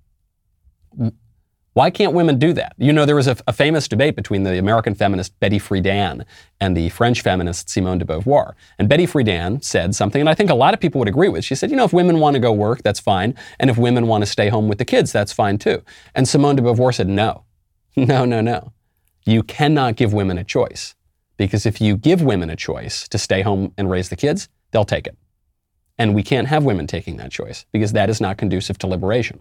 [1.73, 2.75] Why can't women do that?
[2.77, 6.23] You know, there was a, a, famous debate between the American feminist Betty Friedan
[6.59, 8.53] and the French feminist Simone de Beauvoir.
[8.77, 11.43] And Betty Friedan said something, and I think a lot of people would agree with.
[11.43, 13.33] She said, you know, if women want to go work, that's fine.
[13.59, 15.81] And if women want to stay home with the kids, that's fine too.
[16.13, 17.45] And Simone de Beauvoir said, no,
[17.95, 18.71] no, no, no.
[19.25, 20.93] You cannot give women a choice.
[21.37, 24.85] Because if you give women a choice to stay home and raise the kids, they'll
[24.85, 25.17] take it.
[25.97, 29.39] And we can't have women taking that choice because that is not conducive to liberation.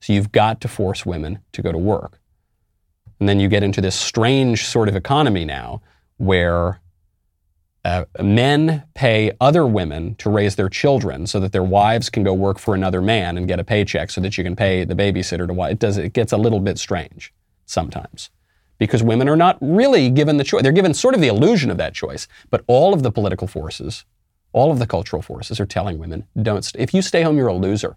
[0.00, 2.20] So you've got to force women to go to work.
[3.18, 5.80] And then you get into this strange sort of economy now
[6.18, 6.80] where
[7.84, 12.34] uh, men pay other women to raise their children so that their wives can go
[12.34, 15.46] work for another man and get a paycheck so that you can pay the babysitter
[15.46, 17.32] to it does it gets a little bit strange
[17.64, 18.30] sometimes
[18.78, 20.62] because women are not really given the choice.
[20.62, 24.04] They're given sort of the illusion of that choice, but all of the political forces,
[24.52, 27.46] all of the cultural forces are telling women, don't, st- if you stay home, you're
[27.46, 27.96] a loser.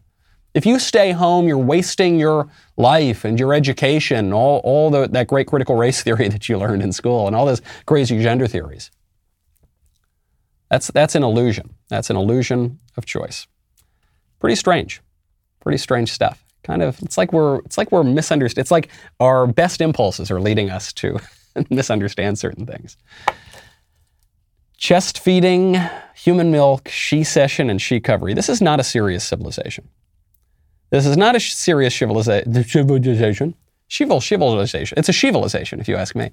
[0.53, 5.27] If you stay home, you're wasting your life and your education, all, all the, that
[5.27, 8.91] great critical race theory that you learned in school and all those crazy gender theories.
[10.69, 11.75] That's, that's an illusion.
[11.89, 13.47] That's an illusion of choice.
[14.39, 15.01] Pretty strange.
[15.59, 18.61] Pretty strange stuff kind of it's like we're it's like we're misunderstood.
[18.61, 21.19] It's like our best impulses are leading us to
[21.69, 22.97] misunderstand certain things.
[24.77, 25.77] Chest feeding,
[26.15, 28.33] human milk, she session, and she-covery.
[28.33, 29.89] This is not a serious civilization.
[30.89, 32.63] This is not a serious civilization.
[32.63, 33.55] Civilization.
[33.89, 34.97] Civilization.
[34.97, 36.31] It's a civilization, if you ask me.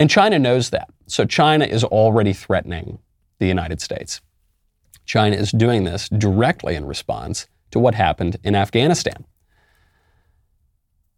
[0.00, 0.88] And China knows that.
[1.06, 2.98] So China is already threatening
[3.38, 4.20] the United States.
[5.06, 9.24] China is doing this directly in response to what happened in Afghanistan.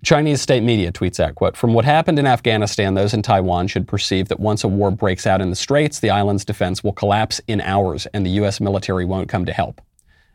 [0.03, 3.87] Chinese state media tweets out, quote, From what happened in Afghanistan, those in Taiwan should
[3.87, 7.41] perceive that once a war breaks out in the Straits, the island's defense will collapse
[7.47, 8.61] in hours and the U.S.
[8.61, 9.83] military won't come to help.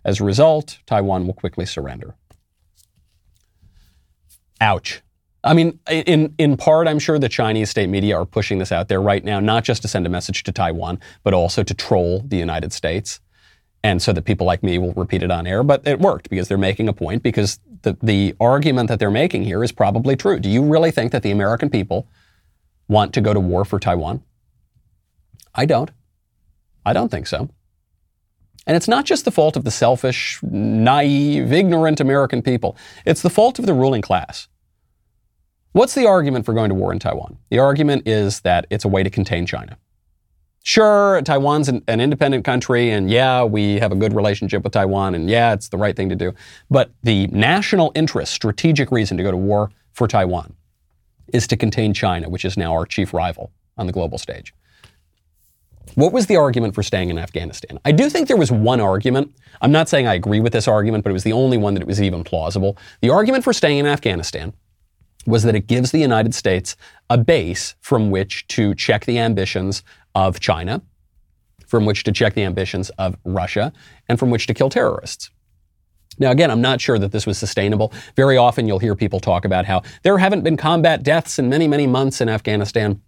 [0.06, 2.15] As a result, Taiwan will quickly surrender.
[4.62, 5.02] Ouch.
[5.44, 8.88] I mean, in, in part, I'm sure the Chinese state media are pushing this out
[8.88, 12.24] there right now, not just to send a message to Taiwan, but also to troll
[12.26, 13.20] the United States
[13.84, 15.63] and so that people like me will repeat it on air.
[15.63, 19.44] But it worked because they're making a point because the, the argument that they're making
[19.44, 20.39] here is probably true.
[20.39, 22.08] Do you really think that the American people
[22.88, 24.24] want to go to war for Taiwan?
[25.54, 25.91] I don't.
[26.84, 27.50] I don't think so.
[28.67, 32.75] And it's not just the fault of the selfish, naive, ignorant American people.
[33.06, 34.47] It's the fault of the ruling class.
[35.73, 37.38] What's the argument for going to war in Taiwan?
[37.49, 39.78] The argument is that it's a way to contain China.
[40.63, 45.13] Sure, Taiwan's an, an, independent country, and yeah, we have a good relationship with Taiwan,
[45.13, 46.34] and yeah, it's the right thing to do.
[46.71, 50.56] But the national interest, strategic reason to go to war for Taiwan
[51.34, 54.54] is to contain China, which is now our chief rival on the global stage.
[55.95, 57.79] What was the argument for staying in Afghanistan?
[57.86, 59.34] I do think there was one argument.
[59.62, 61.81] I'm not saying I agree with this argument, but it was the only one that
[61.81, 62.77] it was even plausible.
[63.01, 64.53] The argument for staying in Afghanistan
[65.25, 66.75] was that it gives the United States
[67.10, 70.81] a base from which to check the ambitions of China,
[71.65, 73.71] from which to check the ambitions of Russia,
[74.10, 75.31] and from which to kill terrorists.
[76.19, 77.93] Now, again, I'm not sure that this was sustainable.
[78.17, 81.67] Very often you'll hear people talk about how there haven't been combat deaths in many,
[81.67, 83.01] many months in Afghanistan.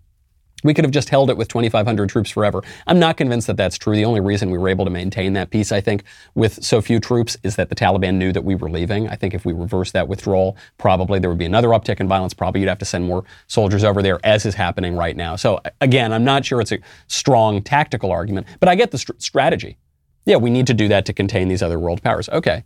[0.63, 2.63] We could have just held it with 2,500 troops forever.
[2.87, 3.95] I'm not convinced that that's true.
[3.95, 6.99] The only reason we were able to maintain that peace, I think, with so few
[6.99, 9.07] troops is that the Taliban knew that we were leaving.
[9.07, 12.33] I think if we reversed that withdrawal, probably there would be another uptick in violence.
[12.33, 15.35] Probably you'd have to send more soldiers over there, as is happening right now.
[15.35, 19.21] So, again, I'm not sure it's a strong tactical argument, but I get the st-
[19.21, 19.77] strategy.
[20.25, 22.29] Yeah, we need to do that to contain these other world powers.
[22.29, 22.63] Okay.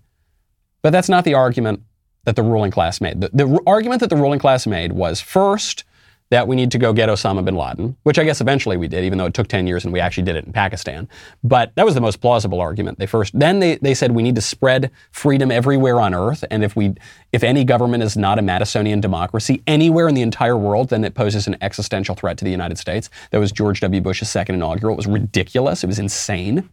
[0.82, 1.84] But that's not the argument
[2.24, 3.22] that the ruling class made.
[3.22, 5.84] The, the argument that the ruling class made was first,
[6.32, 9.04] that we need to go get Osama bin Laden, which I guess eventually we did,
[9.04, 11.10] even though it took 10 years and we actually did it in Pakistan.
[11.44, 13.00] But that was the most plausible argument.
[13.00, 16.46] They first, then they, they said we need to spread freedom everywhere on earth.
[16.50, 16.96] And if we,
[17.34, 21.16] if any government is not a Madisonian democracy anywhere in the entire world, then it
[21.16, 23.10] poses an existential threat to the United States.
[23.32, 24.00] That was George W.
[24.00, 24.94] Bush's second inaugural.
[24.94, 25.84] It was ridiculous.
[25.84, 26.70] It was insane.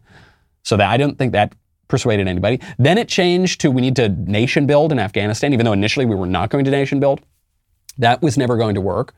[0.63, 1.53] So that I don't think that
[1.89, 2.61] persuaded anybody.
[2.77, 6.15] Then it changed to we need to nation build in Afghanistan, even though initially we
[6.15, 7.19] were not going to nation build.
[7.97, 9.13] That was never going to work.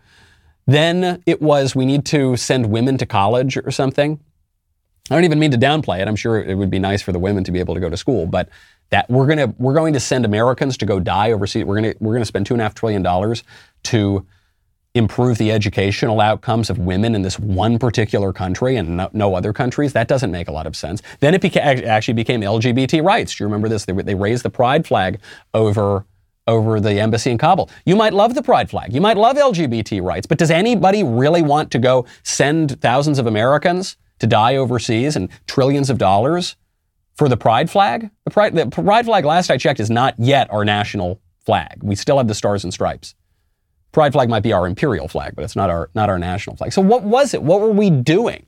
[0.65, 4.19] Then it was we need to send women to college or something.
[5.09, 6.07] I don't even mean to downplay it.
[6.07, 7.97] I'm sure it would be nice for the women to be able to go to
[7.97, 8.49] school, but
[8.91, 11.65] that we're gonna we're going to send Americans to go die overseas.
[11.65, 13.43] We're gonna we're gonna spend two and a half trillion dollars
[13.83, 14.25] to
[14.93, 19.53] improve the educational outcomes of women in this one particular country and no, no, other
[19.53, 19.93] countries.
[19.93, 21.01] That doesn't make a lot of sense.
[21.21, 23.35] Then it beca- actually became LGBT rights.
[23.35, 23.85] Do you remember this?
[23.85, 25.19] They, they raised the pride flag
[25.53, 26.05] over
[26.47, 27.69] over the embassy in Kabul.
[27.85, 28.93] You might love the pride flag.
[28.93, 33.27] You might love LGBT rights, but does anybody really want to go send thousands of
[33.27, 36.55] Americans to die overseas and trillions of dollars
[37.15, 38.09] for the pride flag?
[38.25, 41.79] The pride, the pride flag, last I checked, is not yet our national flag.
[41.81, 43.15] We still have the stars and stripes.
[43.91, 46.71] Pride flag might be our imperial flag, but it's not our, not our national flag.
[46.71, 47.43] So what was it?
[47.43, 48.45] What were we doing?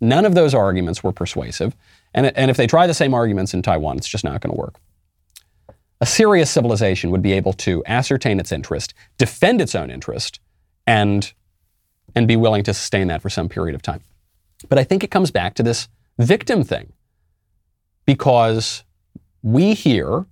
[0.00, 1.76] None of those arguments were persuasive.
[2.14, 4.60] And, and if they try the same arguments in Taiwan, it's just not going to
[4.60, 4.80] work.
[6.00, 10.40] A serious civilization would be able to ascertain its interest, defend its own interest,
[10.86, 11.32] and,
[12.14, 14.02] and be willing to sustain that for some period of time.
[14.68, 16.92] But I think it comes back to this victim thing.
[18.06, 18.84] Because
[19.42, 20.26] we here,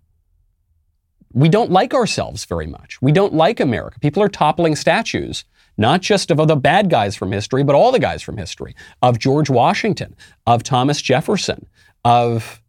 [1.32, 3.00] we don't like ourselves very much.
[3.00, 3.98] We don't like America.
[4.00, 5.44] People are toppling statues,
[5.78, 9.18] not just of the bad guys from history, but all the guys from history, of
[9.18, 10.14] George Washington,
[10.46, 11.66] of Thomas Jefferson,
[12.04, 12.61] of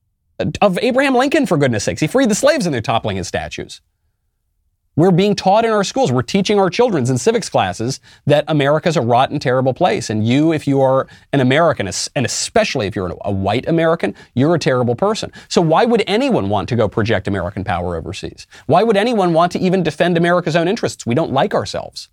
[0.61, 2.01] of Abraham Lincoln, for goodness sakes.
[2.01, 3.81] He freed the slaves and they're toppling his statues.
[4.95, 8.95] We're being taught in our schools, we're teaching our children in civics classes that America's
[8.95, 10.11] a rotten, terrible place.
[10.11, 14.53] And you, if you are an American, and especially if you're a white American, you're
[14.53, 15.31] a terrible person.
[15.47, 18.45] So why would anyone want to go project American power overseas?
[18.67, 21.07] Why would anyone want to even defend America's own interests?
[21.07, 22.09] We don't like ourselves.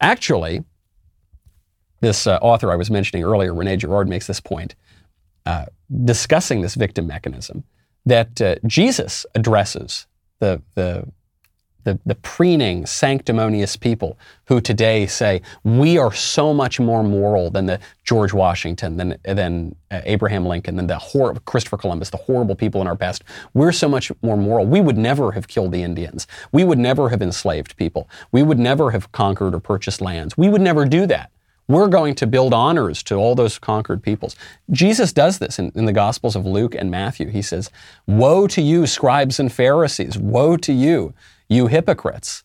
[0.00, 0.62] Actually,
[2.00, 4.76] this uh, author I was mentioning earlier, Rene Girard, makes this point.
[5.48, 5.64] Uh,
[6.04, 7.64] discussing this victim mechanism
[8.04, 10.06] that uh, Jesus addresses
[10.40, 11.08] the, the,
[11.84, 17.64] the, the, preening, sanctimonious people who today say, we are so much more moral than
[17.64, 22.54] the George Washington, than, than uh, Abraham Lincoln, than the hor- Christopher Columbus, the horrible
[22.54, 23.24] people in our past.
[23.54, 24.66] We're so much more moral.
[24.66, 26.26] We would never have killed the Indians.
[26.52, 28.06] We would never have enslaved people.
[28.32, 30.36] We would never have conquered or purchased lands.
[30.36, 31.30] We would never do that.
[31.68, 34.34] We're going to build honors to all those conquered peoples.
[34.70, 37.28] Jesus does this in, in, the Gospels of Luke and Matthew.
[37.28, 37.70] He says,
[38.06, 40.16] Woe to you, scribes and Pharisees!
[40.16, 41.12] Woe to you,
[41.46, 42.42] you hypocrites,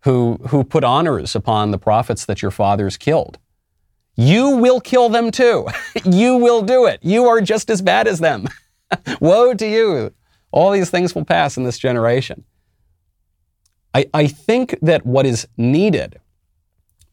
[0.00, 3.38] who, who put honors upon the prophets that your fathers killed.
[4.16, 5.68] You will kill them too.
[6.04, 6.98] you will do it.
[7.02, 8.48] You are just as bad as them.
[9.20, 10.12] Woe to you.
[10.50, 12.42] All these things will pass in this generation.
[13.94, 16.18] I, I think that what is needed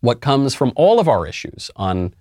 [0.06, 2.14] what comes from all of our issues on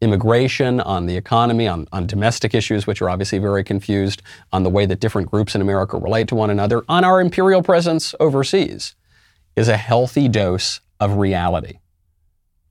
[0.00, 4.22] immigration, on the economy, on, on domestic issues, which are obviously very confused,
[4.52, 7.62] on the way that different groups in America relate to one another, on our imperial
[7.62, 8.94] presence overseas,
[9.56, 11.78] is a healthy dose of reality.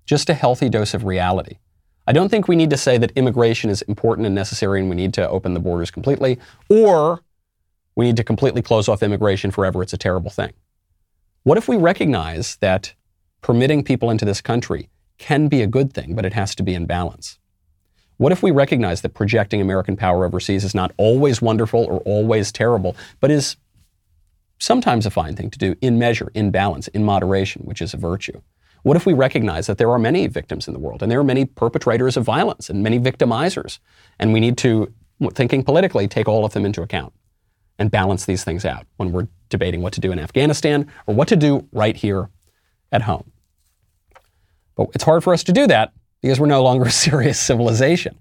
[0.05, 1.57] Just a healthy dose of reality.
[2.07, 4.95] I don't think we need to say that immigration is important and necessary and we
[4.95, 7.21] need to open the borders completely, or
[7.95, 9.83] we need to completely close off immigration forever.
[9.83, 10.53] It's a terrible thing.
[11.43, 12.93] What if we recognize that
[13.41, 16.73] permitting people into this country can be a good thing, but it has to be
[16.73, 17.39] in balance.
[18.17, 22.51] What if we recognize that projecting American power overseas is not always wonderful or always
[22.51, 23.55] terrible, but is
[24.59, 27.97] sometimes a fine thing to do in measure, in balance, in moderation, which is a
[27.97, 28.41] virtue?
[28.83, 31.23] What if we recognize that there are many victims in the world and there are
[31.23, 33.79] many perpetrators of violence and many victimizers,
[34.19, 34.93] and we need to,
[35.33, 37.13] thinking politically, take all of them into account
[37.77, 41.27] and balance these things out when we're debating what to do in Afghanistan or what
[41.29, 42.29] to do right here
[42.91, 43.28] at home.
[44.79, 48.17] But it's hard for us to do that because we're no longer a serious civilization,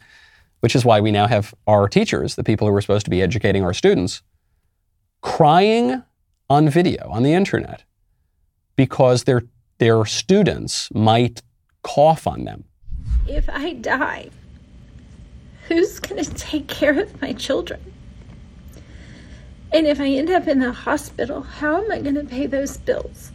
[0.58, 3.22] which is why we now have our teachers, the people who are supposed to be
[3.22, 4.22] educating our students,
[5.22, 6.02] crying
[6.50, 7.84] on video on the internet
[8.74, 9.44] because their,
[9.78, 11.42] their students might
[11.84, 12.64] cough on them.
[13.28, 14.30] If I die,
[15.68, 17.80] who's going to take care of my children?
[19.72, 22.78] And if I end up in the hospital, how am I going to pay those
[22.78, 23.30] bills?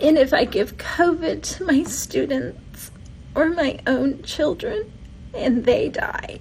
[0.00, 2.90] And if I give COVID to my students
[3.34, 4.92] or my own children
[5.34, 6.40] and they die,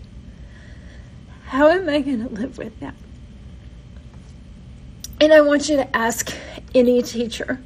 [1.48, 2.94] how am I going to live with that?
[5.20, 6.32] And I want you to ask
[6.76, 7.60] any teacher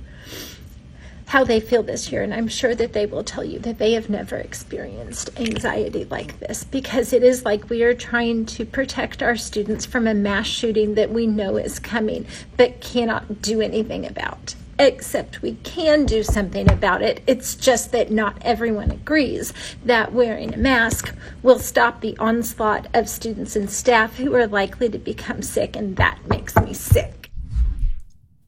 [1.31, 2.23] how they feel this year.
[2.23, 6.39] And I'm sure that they will tell you that they have never experienced anxiety like
[6.39, 10.47] this because it is like we are trying to protect our students from a mass
[10.47, 12.25] shooting that we know is coming
[12.57, 14.55] but cannot do anything about.
[14.81, 17.21] Except we can do something about it.
[17.27, 19.53] It's just that not everyone agrees
[19.85, 21.13] that wearing a mask
[21.43, 25.97] will stop the onslaught of students and staff who are likely to become sick, and
[25.97, 27.29] that makes me sick.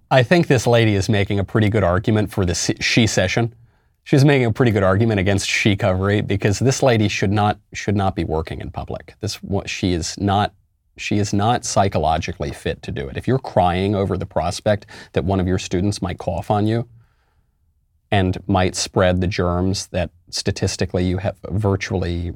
[0.09, 3.53] I think this lady is making a pretty good argument for the she-cession.
[4.03, 8.15] She's making a pretty good argument against she-covery because this lady should not should not
[8.15, 9.13] be working in public.
[9.19, 10.51] This what she is not
[10.97, 13.17] she is not psychologically fit to do it.
[13.17, 16.87] If you're crying over the prospect that one of your students might cough on you
[18.11, 22.33] and might spread the germs that statistically you have virtually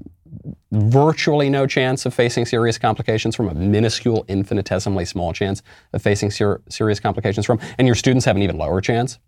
[0.72, 5.62] virtually no chance of facing serious complications from, a minuscule, infinitesimally small chance
[5.94, 9.20] of facing ser- serious complications from, and your students have an even lower chance,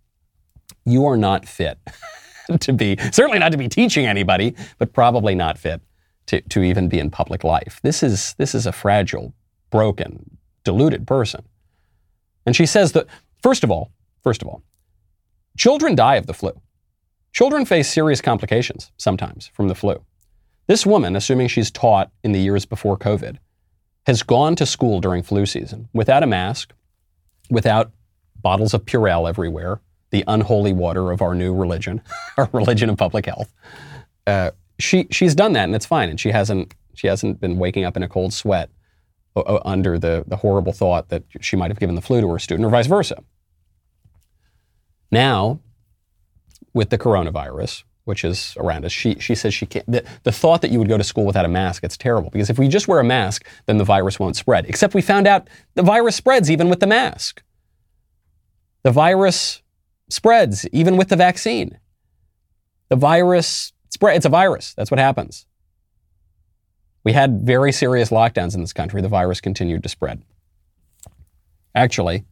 [0.86, 1.80] you are not fit
[2.59, 5.82] to be, certainly not to be teaching anybody, but probably not fit
[6.30, 7.80] to, to even be in public life.
[7.82, 9.34] This is, this is a fragile,
[9.71, 11.43] broken, deluded person.
[12.45, 13.07] And she says that,
[13.41, 13.91] first of all,
[14.23, 14.61] first of all,
[15.57, 16.51] children die of the flu.
[17.34, 20.03] Children face serious complications sometimes from the flu.
[20.67, 23.38] This woman, assuming she's taught in the years before COVID,
[24.05, 26.73] has gone to school during flu season without a mask,
[27.49, 27.91] without
[28.36, 32.01] bottles of Purell everywhere, the unholy water of our new religion,
[32.38, 33.51] our religion of public health.
[34.27, 37.86] Uh, she she's done that and it's fine, and she hasn't she hasn't been waking
[37.86, 38.69] up in a cold sweat
[39.65, 42.65] under the the horrible thought that she might have given the flu to her student
[42.65, 43.23] or vice versa.
[45.11, 45.59] Now,
[46.73, 48.91] with the coronavirus, which is around us.
[48.91, 49.86] She, she says she can't.
[49.86, 52.49] The, the thought that you would go to school without a mask, it's terrible because
[52.49, 54.65] if we just wear a mask, then the virus won't spread.
[54.65, 57.43] Except we found out the virus spreads even with the mask.
[58.82, 59.61] The virus
[60.09, 61.77] spreads even with the vaccine.
[62.88, 64.16] The virus spread.
[64.16, 64.74] It's a virus.
[64.74, 65.46] That's what happens.
[67.04, 69.02] We had very serious lockdowns in this country.
[69.02, 70.22] The virus continued to spread.
[71.74, 72.26] Actually,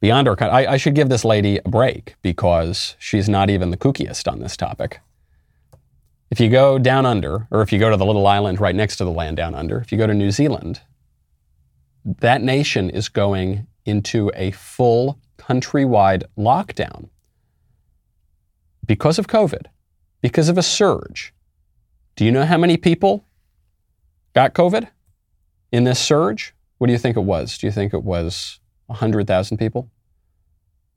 [0.00, 3.76] beyond our I, I should give this lady a break because she's not even the
[3.76, 5.00] kookiest on this topic.
[6.30, 8.96] If you go down under, or if you go to the little island right next
[8.96, 10.80] to the land down under, if you go to New Zealand,
[12.04, 17.08] that nation is going into a full countrywide lockdown
[18.86, 19.66] because of COVID,
[20.24, 21.34] because of a surge.
[22.16, 23.26] Do you know how many people
[24.32, 24.88] got COVID
[25.70, 26.54] in this surge?
[26.78, 27.58] What do you think it was?
[27.58, 29.90] Do you think it was 100,000 people?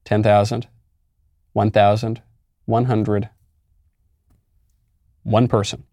[0.05, 0.69] 10,000,
[1.51, 2.21] 1,000,
[2.63, 3.29] 100,
[5.23, 5.83] one person.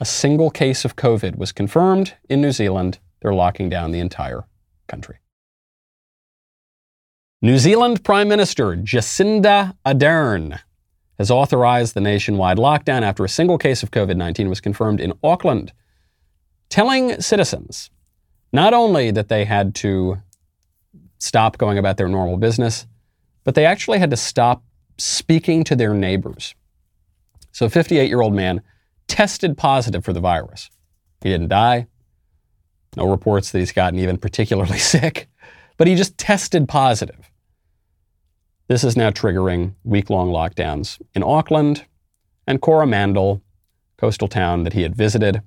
[0.00, 2.98] A single case of COVID was confirmed in New Zealand.
[3.20, 4.42] They're locking down the entire
[4.88, 5.18] country.
[7.40, 10.58] New Zealand Prime Minister Jacinda Ardern
[11.18, 15.12] has authorized the nationwide lockdown after a single case of COVID 19 was confirmed in
[15.22, 15.72] Auckland,
[16.68, 17.90] telling citizens
[18.52, 20.18] not only that they had to
[21.18, 22.86] stop going about their normal business,
[23.44, 24.62] but they actually had to stop
[24.98, 26.54] speaking to their neighbors.
[27.52, 28.62] So, a 58 year old man
[29.08, 30.70] tested positive for the virus.
[31.22, 31.86] He didn't die.
[32.96, 35.28] No reports that he's gotten even particularly sick,
[35.76, 37.30] but he just tested positive.
[38.72, 41.84] This is now triggering week long lockdowns in Auckland
[42.46, 43.42] and Coromandel,
[43.98, 45.42] coastal town that he had visited.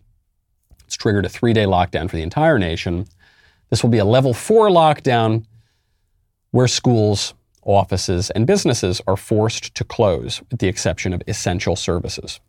[0.83, 3.07] It's triggered a three day lockdown for the entire nation.
[3.71, 5.43] This will be a level four lockdown
[6.51, 12.39] where schools, offices, and businesses are forced to close, with the exception of essential services.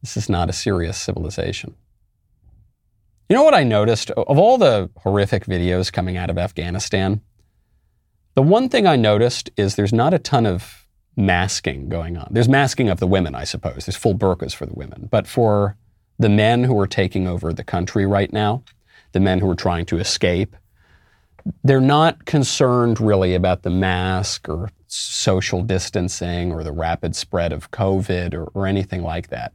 [0.00, 1.74] This is not a serious civilization.
[3.28, 4.12] You know what I noticed?
[4.12, 7.20] Of all the horrific videos coming out of Afghanistan,
[8.34, 12.28] the one thing I noticed is there's not a ton of masking going on.
[12.30, 13.84] There's masking of the women, I suppose.
[13.86, 15.08] There's full burqas for the women.
[15.10, 15.76] But for
[16.18, 18.62] the men who are taking over the country right now,
[19.12, 20.56] the men who are trying to escape,
[21.64, 27.70] they're not concerned really about the mask or social distancing or the rapid spread of
[27.70, 29.52] COVID or, or anything like that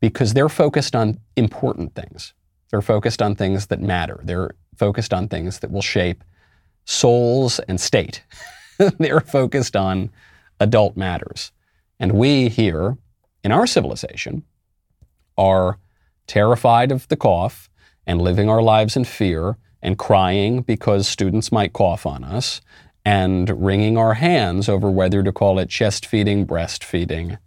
[0.00, 2.34] because they're focused on important things.
[2.70, 4.20] They're focused on things that matter.
[4.24, 6.24] They're focused on things that will shape
[6.84, 8.24] souls and state.
[8.98, 10.10] they're focused on
[10.60, 11.52] adult matters.
[11.98, 12.96] And we here
[13.44, 14.44] in our civilization
[15.36, 15.78] are
[16.26, 17.68] terrified of the cough
[18.06, 22.60] and living our lives in fear and crying because students might cough on us
[23.04, 27.38] and wringing our hands over whether to call it chest feeding, breastfeeding,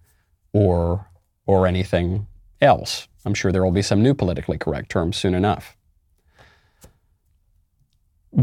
[0.51, 1.07] or,
[1.45, 2.27] or anything
[2.61, 3.07] else.
[3.25, 5.77] I'm sure there will be some new politically correct terms soon enough.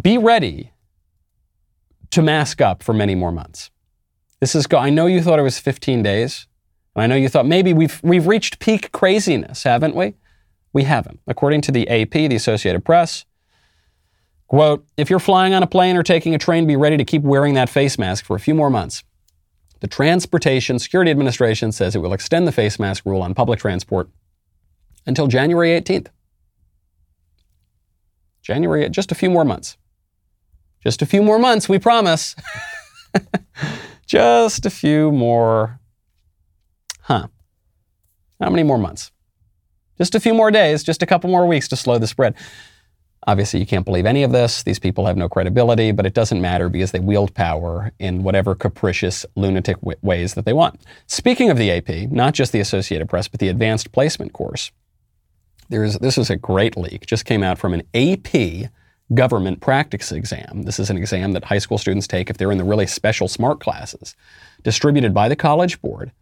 [0.01, 0.72] Be ready
[2.13, 3.71] to mask up for many more months.
[4.41, 6.47] This is, I know you thought it was 15 days.
[6.95, 10.15] And I know you thought maybe we've we've reached peak craziness, haven't we?
[10.73, 11.21] We haven't.
[11.27, 13.25] According to the AP, the Associated Press,
[14.49, 17.23] quote, if you're flying on a plane or taking a train, be ready to keep
[17.23, 19.03] wearing that face mask for a few more months.
[19.81, 24.09] The Transportation Security Administration says it will extend the face mask rule on public transport
[25.07, 26.09] until January 18th.
[28.43, 29.77] January, just a few more months.
[30.83, 32.35] Just a few more months, we promise.
[34.07, 35.79] just a few more.
[37.03, 37.29] Huh.
[38.41, 39.13] How many more months?
[39.99, 42.35] Just a few more days, just a couple more weeks to slow the spread.
[43.25, 44.65] Obviously, you can't believe any of this.
[44.65, 48.57] These people have no credibility, but it doesn't matter because they wield power in whatever
[48.57, 50.81] capricious, lunatic w- ways that they want.
[51.07, 54.73] Speaking of the AP, not just the Associated Press, but the Advanced Placement course,
[55.69, 58.71] there's, this is a great leak, just came out from an AP
[59.15, 60.63] government practice exam.
[60.63, 63.29] This is an exam that high school students take if they're in the really special
[63.29, 64.15] smart classes,
[64.63, 66.13] distributed by the College Board.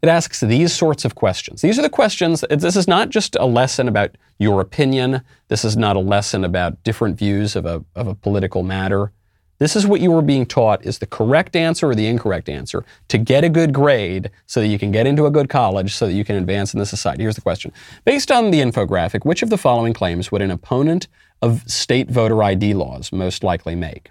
[0.00, 1.60] It asks these sorts of questions.
[1.60, 2.44] These are the questions.
[2.48, 5.22] This is not just a lesson about your opinion.
[5.48, 9.12] This is not a lesson about different views of a, of a political matter.
[9.58, 12.84] This is what you are being taught is the correct answer or the incorrect answer
[13.08, 16.06] to get a good grade so that you can get into a good college so
[16.06, 17.24] that you can advance in the society.
[17.24, 17.72] Here's the question.
[18.04, 21.08] Based on the infographic, which of the following claims would an opponent
[21.42, 24.10] of state voter ID laws most likely make?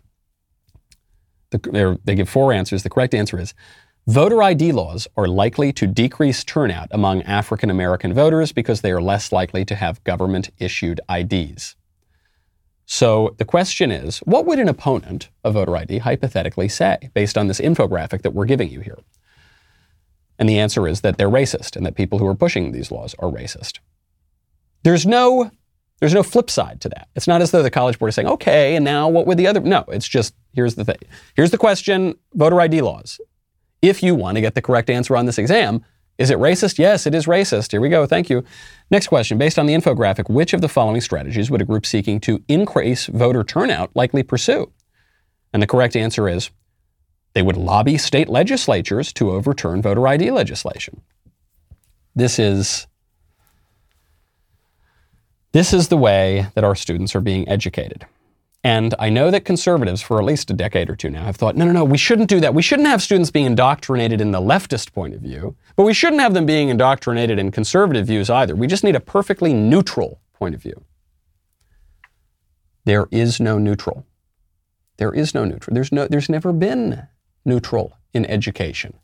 [1.51, 2.83] The, they give four answers.
[2.83, 3.53] The correct answer is
[4.07, 9.01] Voter ID laws are likely to decrease turnout among African American voters because they are
[9.01, 11.75] less likely to have government issued IDs.
[12.85, 17.47] So the question is what would an opponent of voter ID hypothetically say based on
[17.47, 18.99] this infographic that we're giving you here?
[20.39, 23.13] And the answer is that they're racist and that people who are pushing these laws
[23.19, 23.79] are racist.
[24.83, 25.51] There's no
[25.99, 27.07] there's no flip side to that.
[27.15, 29.47] It's not as though the College Board is saying, okay, and now what would the
[29.47, 29.59] other?
[29.59, 30.97] No, it's just here's the thing.
[31.35, 33.19] Here's the question voter ID laws
[33.81, 35.83] if you want to get the correct answer on this exam.
[36.17, 36.79] Is it racist?
[36.79, 37.71] Yes, it is racist.
[37.71, 38.07] Here we go.
[38.07, 38.43] Thank you.
[38.89, 39.37] Next question.
[39.37, 43.05] Based on the infographic, which of the following strategies would a group seeking to increase
[43.05, 44.71] voter turnout likely pursue?
[45.53, 46.49] And the correct answer is
[47.33, 51.01] they would lobby state legislatures to overturn voter ID legislation.
[52.15, 52.87] This is
[55.57, 58.05] this is the way that our students are being educated.
[58.63, 61.55] And I know that conservatives, for at least a decade or two now, have thought,
[61.55, 62.53] no, no, no, we shouldn't do that.
[62.53, 66.21] We shouldn't have students being indoctrinated in the leftist point of view, but we shouldn't
[66.21, 68.55] have them being indoctrinated in conservative views either.
[68.55, 70.83] We just need a perfectly neutral point of view.
[72.85, 74.05] There is no neutral.
[74.97, 75.73] There is no neutral.
[75.73, 77.07] There's, no, there's never been
[77.45, 78.99] neutral in education.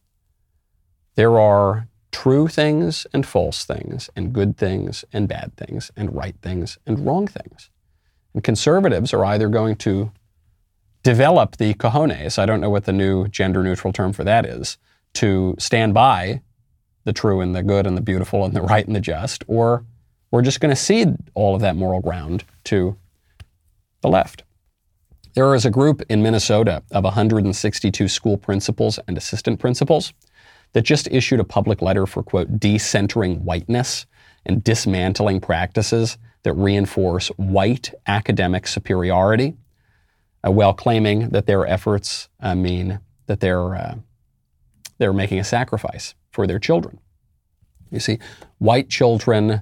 [1.15, 6.35] There are true things and false things, and good things and bad things, and right
[6.41, 7.69] things and wrong things.
[8.33, 10.11] And conservatives are either going to
[11.01, 14.77] develop the cojones, I don't know what the new gender neutral term for that is,
[15.15, 16.41] to stand by
[17.03, 19.83] the true and the good and the beautiful and the right and the just, or
[20.31, 22.95] we're just going to cede all of that moral ground to
[24.01, 24.43] the left.
[25.33, 30.13] There is a group in Minnesota of 162 school principals and assistant principals
[30.73, 34.05] that just issued a public letter for, quote, decentering whiteness
[34.45, 39.55] and dismantling practices that reinforce white academic superiority
[40.45, 43.95] uh, while claiming that their efforts uh, mean that they're, uh,
[44.97, 46.99] they're making a sacrifice for their children.
[47.91, 48.19] You see,
[48.57, 49.61] white children,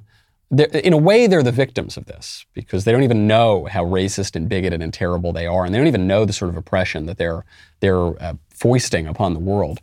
[0.50, 4.36] in a way, they're the victims of this because they don't even know how racist
[4.36, 7.06] and bigoted and terrible they are, and they don't even know the sort of oppression
[7.06, 7.46] that they're,
[7.82, 9.80] they're uh, foisting upon the world.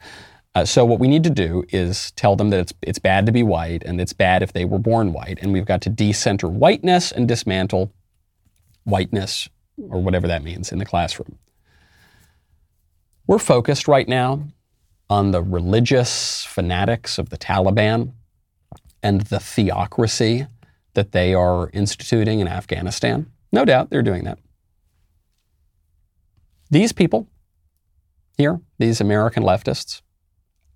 [0.58, 3.30] Uh, so what we need to do is tell them that it's, it's bad to
[3.30, 5.38] be white and it's bad if they were born white.
[5.40, 7.92] And we've got to decenter whiteness and dismantle
[8.82, 11.38] whiteness or whatever that means in the classroom.
[13.28, 14.48] We're focused right now
[15.08, 18.14] on the religious fanatics of the Taliban
[19.00, 20.48] and the theocracy
[20.94, 23.30] that they are instituting in Afghanistan.
[23.52, 24.40] No doubt they're doing that.
[26.68, 27.28] These people
[28.36, 30.02] here, these American leftists,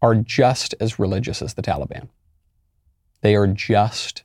[0.02, 2.08] are just as religious as the Taliban.
[3.22, 4.24] They are just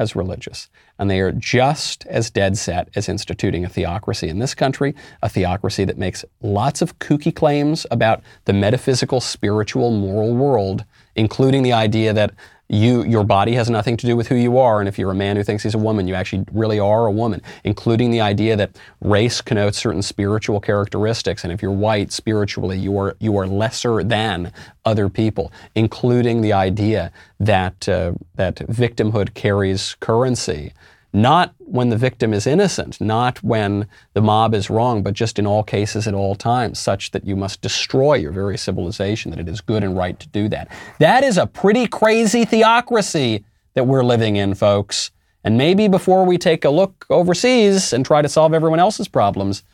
[0.00, 0.70] as religious.
[0.98, 5.28] And they are just as dead set as instituting a theocracy in this country, a
[5.28, 11.74] theocracy that makes lots of kooky claims about the metaphysical, spiritual, moral world, including the
[11.74, 12.32] idea that
[12.70, 15.14] you, your body has nothing to do with who you are, and if you're a
[15.14, 18.56] man who thinks he's a woman, you actually really are a woman, including the idea
[18.56, 23.46] that race connotes certain spiritual characteristics, and if you're white spiritually, you are, you are
[23.46, 24.52] lesser than
[24.84, 27.10] other people, including the idea
[27.40, 30.72] that, uh, that victimhood carries currency
[31.12, 35.46] not when the victim is innocent, not when the mob is wrong, but just in
[35.46, 39.48] all cases at all times, such that you must destroy your very civilization, that it
[39.48, 40.68] is good and right to do that.
[40.98, 43.44] That is a pretty crazy theocracy
[43.74, 45.10] that we're living in, folks.
[45.42, 49.64] And maybe before we take a look overseas and try to solve everyone else's problems,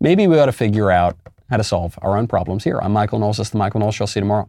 [0.00, 1.18] maybe we ought to figure out
[1.50, 2.78] how to solve our own problems here.
[2.80, 3.36] I'm Michael Knowles.
[3.36, 4.06] This is The Michael Knowles Show.
[4.06, 4.48] See you tomorrow.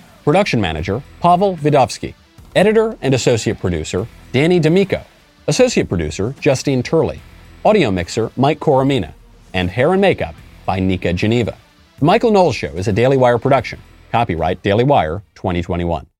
[0.23, 2.13] Production manager, Pavel Vidovsky.
[2.55, 5.03] Editor and associate producer, Danny D'Amico.
[5.47, 7.19] Associate producer, Justine Turley.
[7.65, 9.13] Audio mixer, Mike Coromina.
[9.53, 11.57] And hair and makeup by Nika Geneva.
[11.99, 13.79] The Michael Knowles Show is a Daily Wire production.
[14.11, 16.10] Copyright Daily Wire 2021.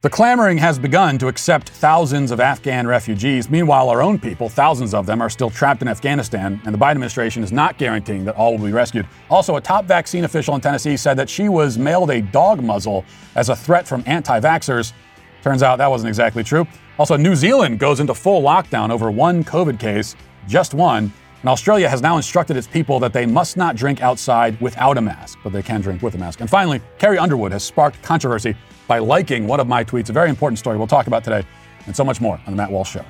[0.00, 3.50] The clamoring has begun to accept thousands of Afghan refugees.
[3.50, 6.92] Meanwhile, our own people, thousands of them, are still trapped in Afghanistan, and the Biden
[6.92, 9.08] administration is not guaranteeing that all will be rescued.
[9.28, 13.04] Also, a top vaccine official in Tennessee said that she was mailed a dog muzzle
[13.34, 14.92] as a threat from anti vaxxers.
[15.42, 16.64] Turns out that wasn't exactly true.
[16.96, 20.14] Also, New Zealand goes into full lockdown over one COVID case,
[20.46, 21.12] just one.
[21.42, 25.00] And Australia has now instructed its people that they must not drink outside without a
[25.00, 26.40] mask, but they can drink with a mask.
[26.40, 28.54] And finally, Carrie Underwood has sparked controversy
[28.88, 31.46] by liking one of my tweets, a very important story we'll talk about today,
[31.86, 33.04] and so much more on The Matt Walsh Show.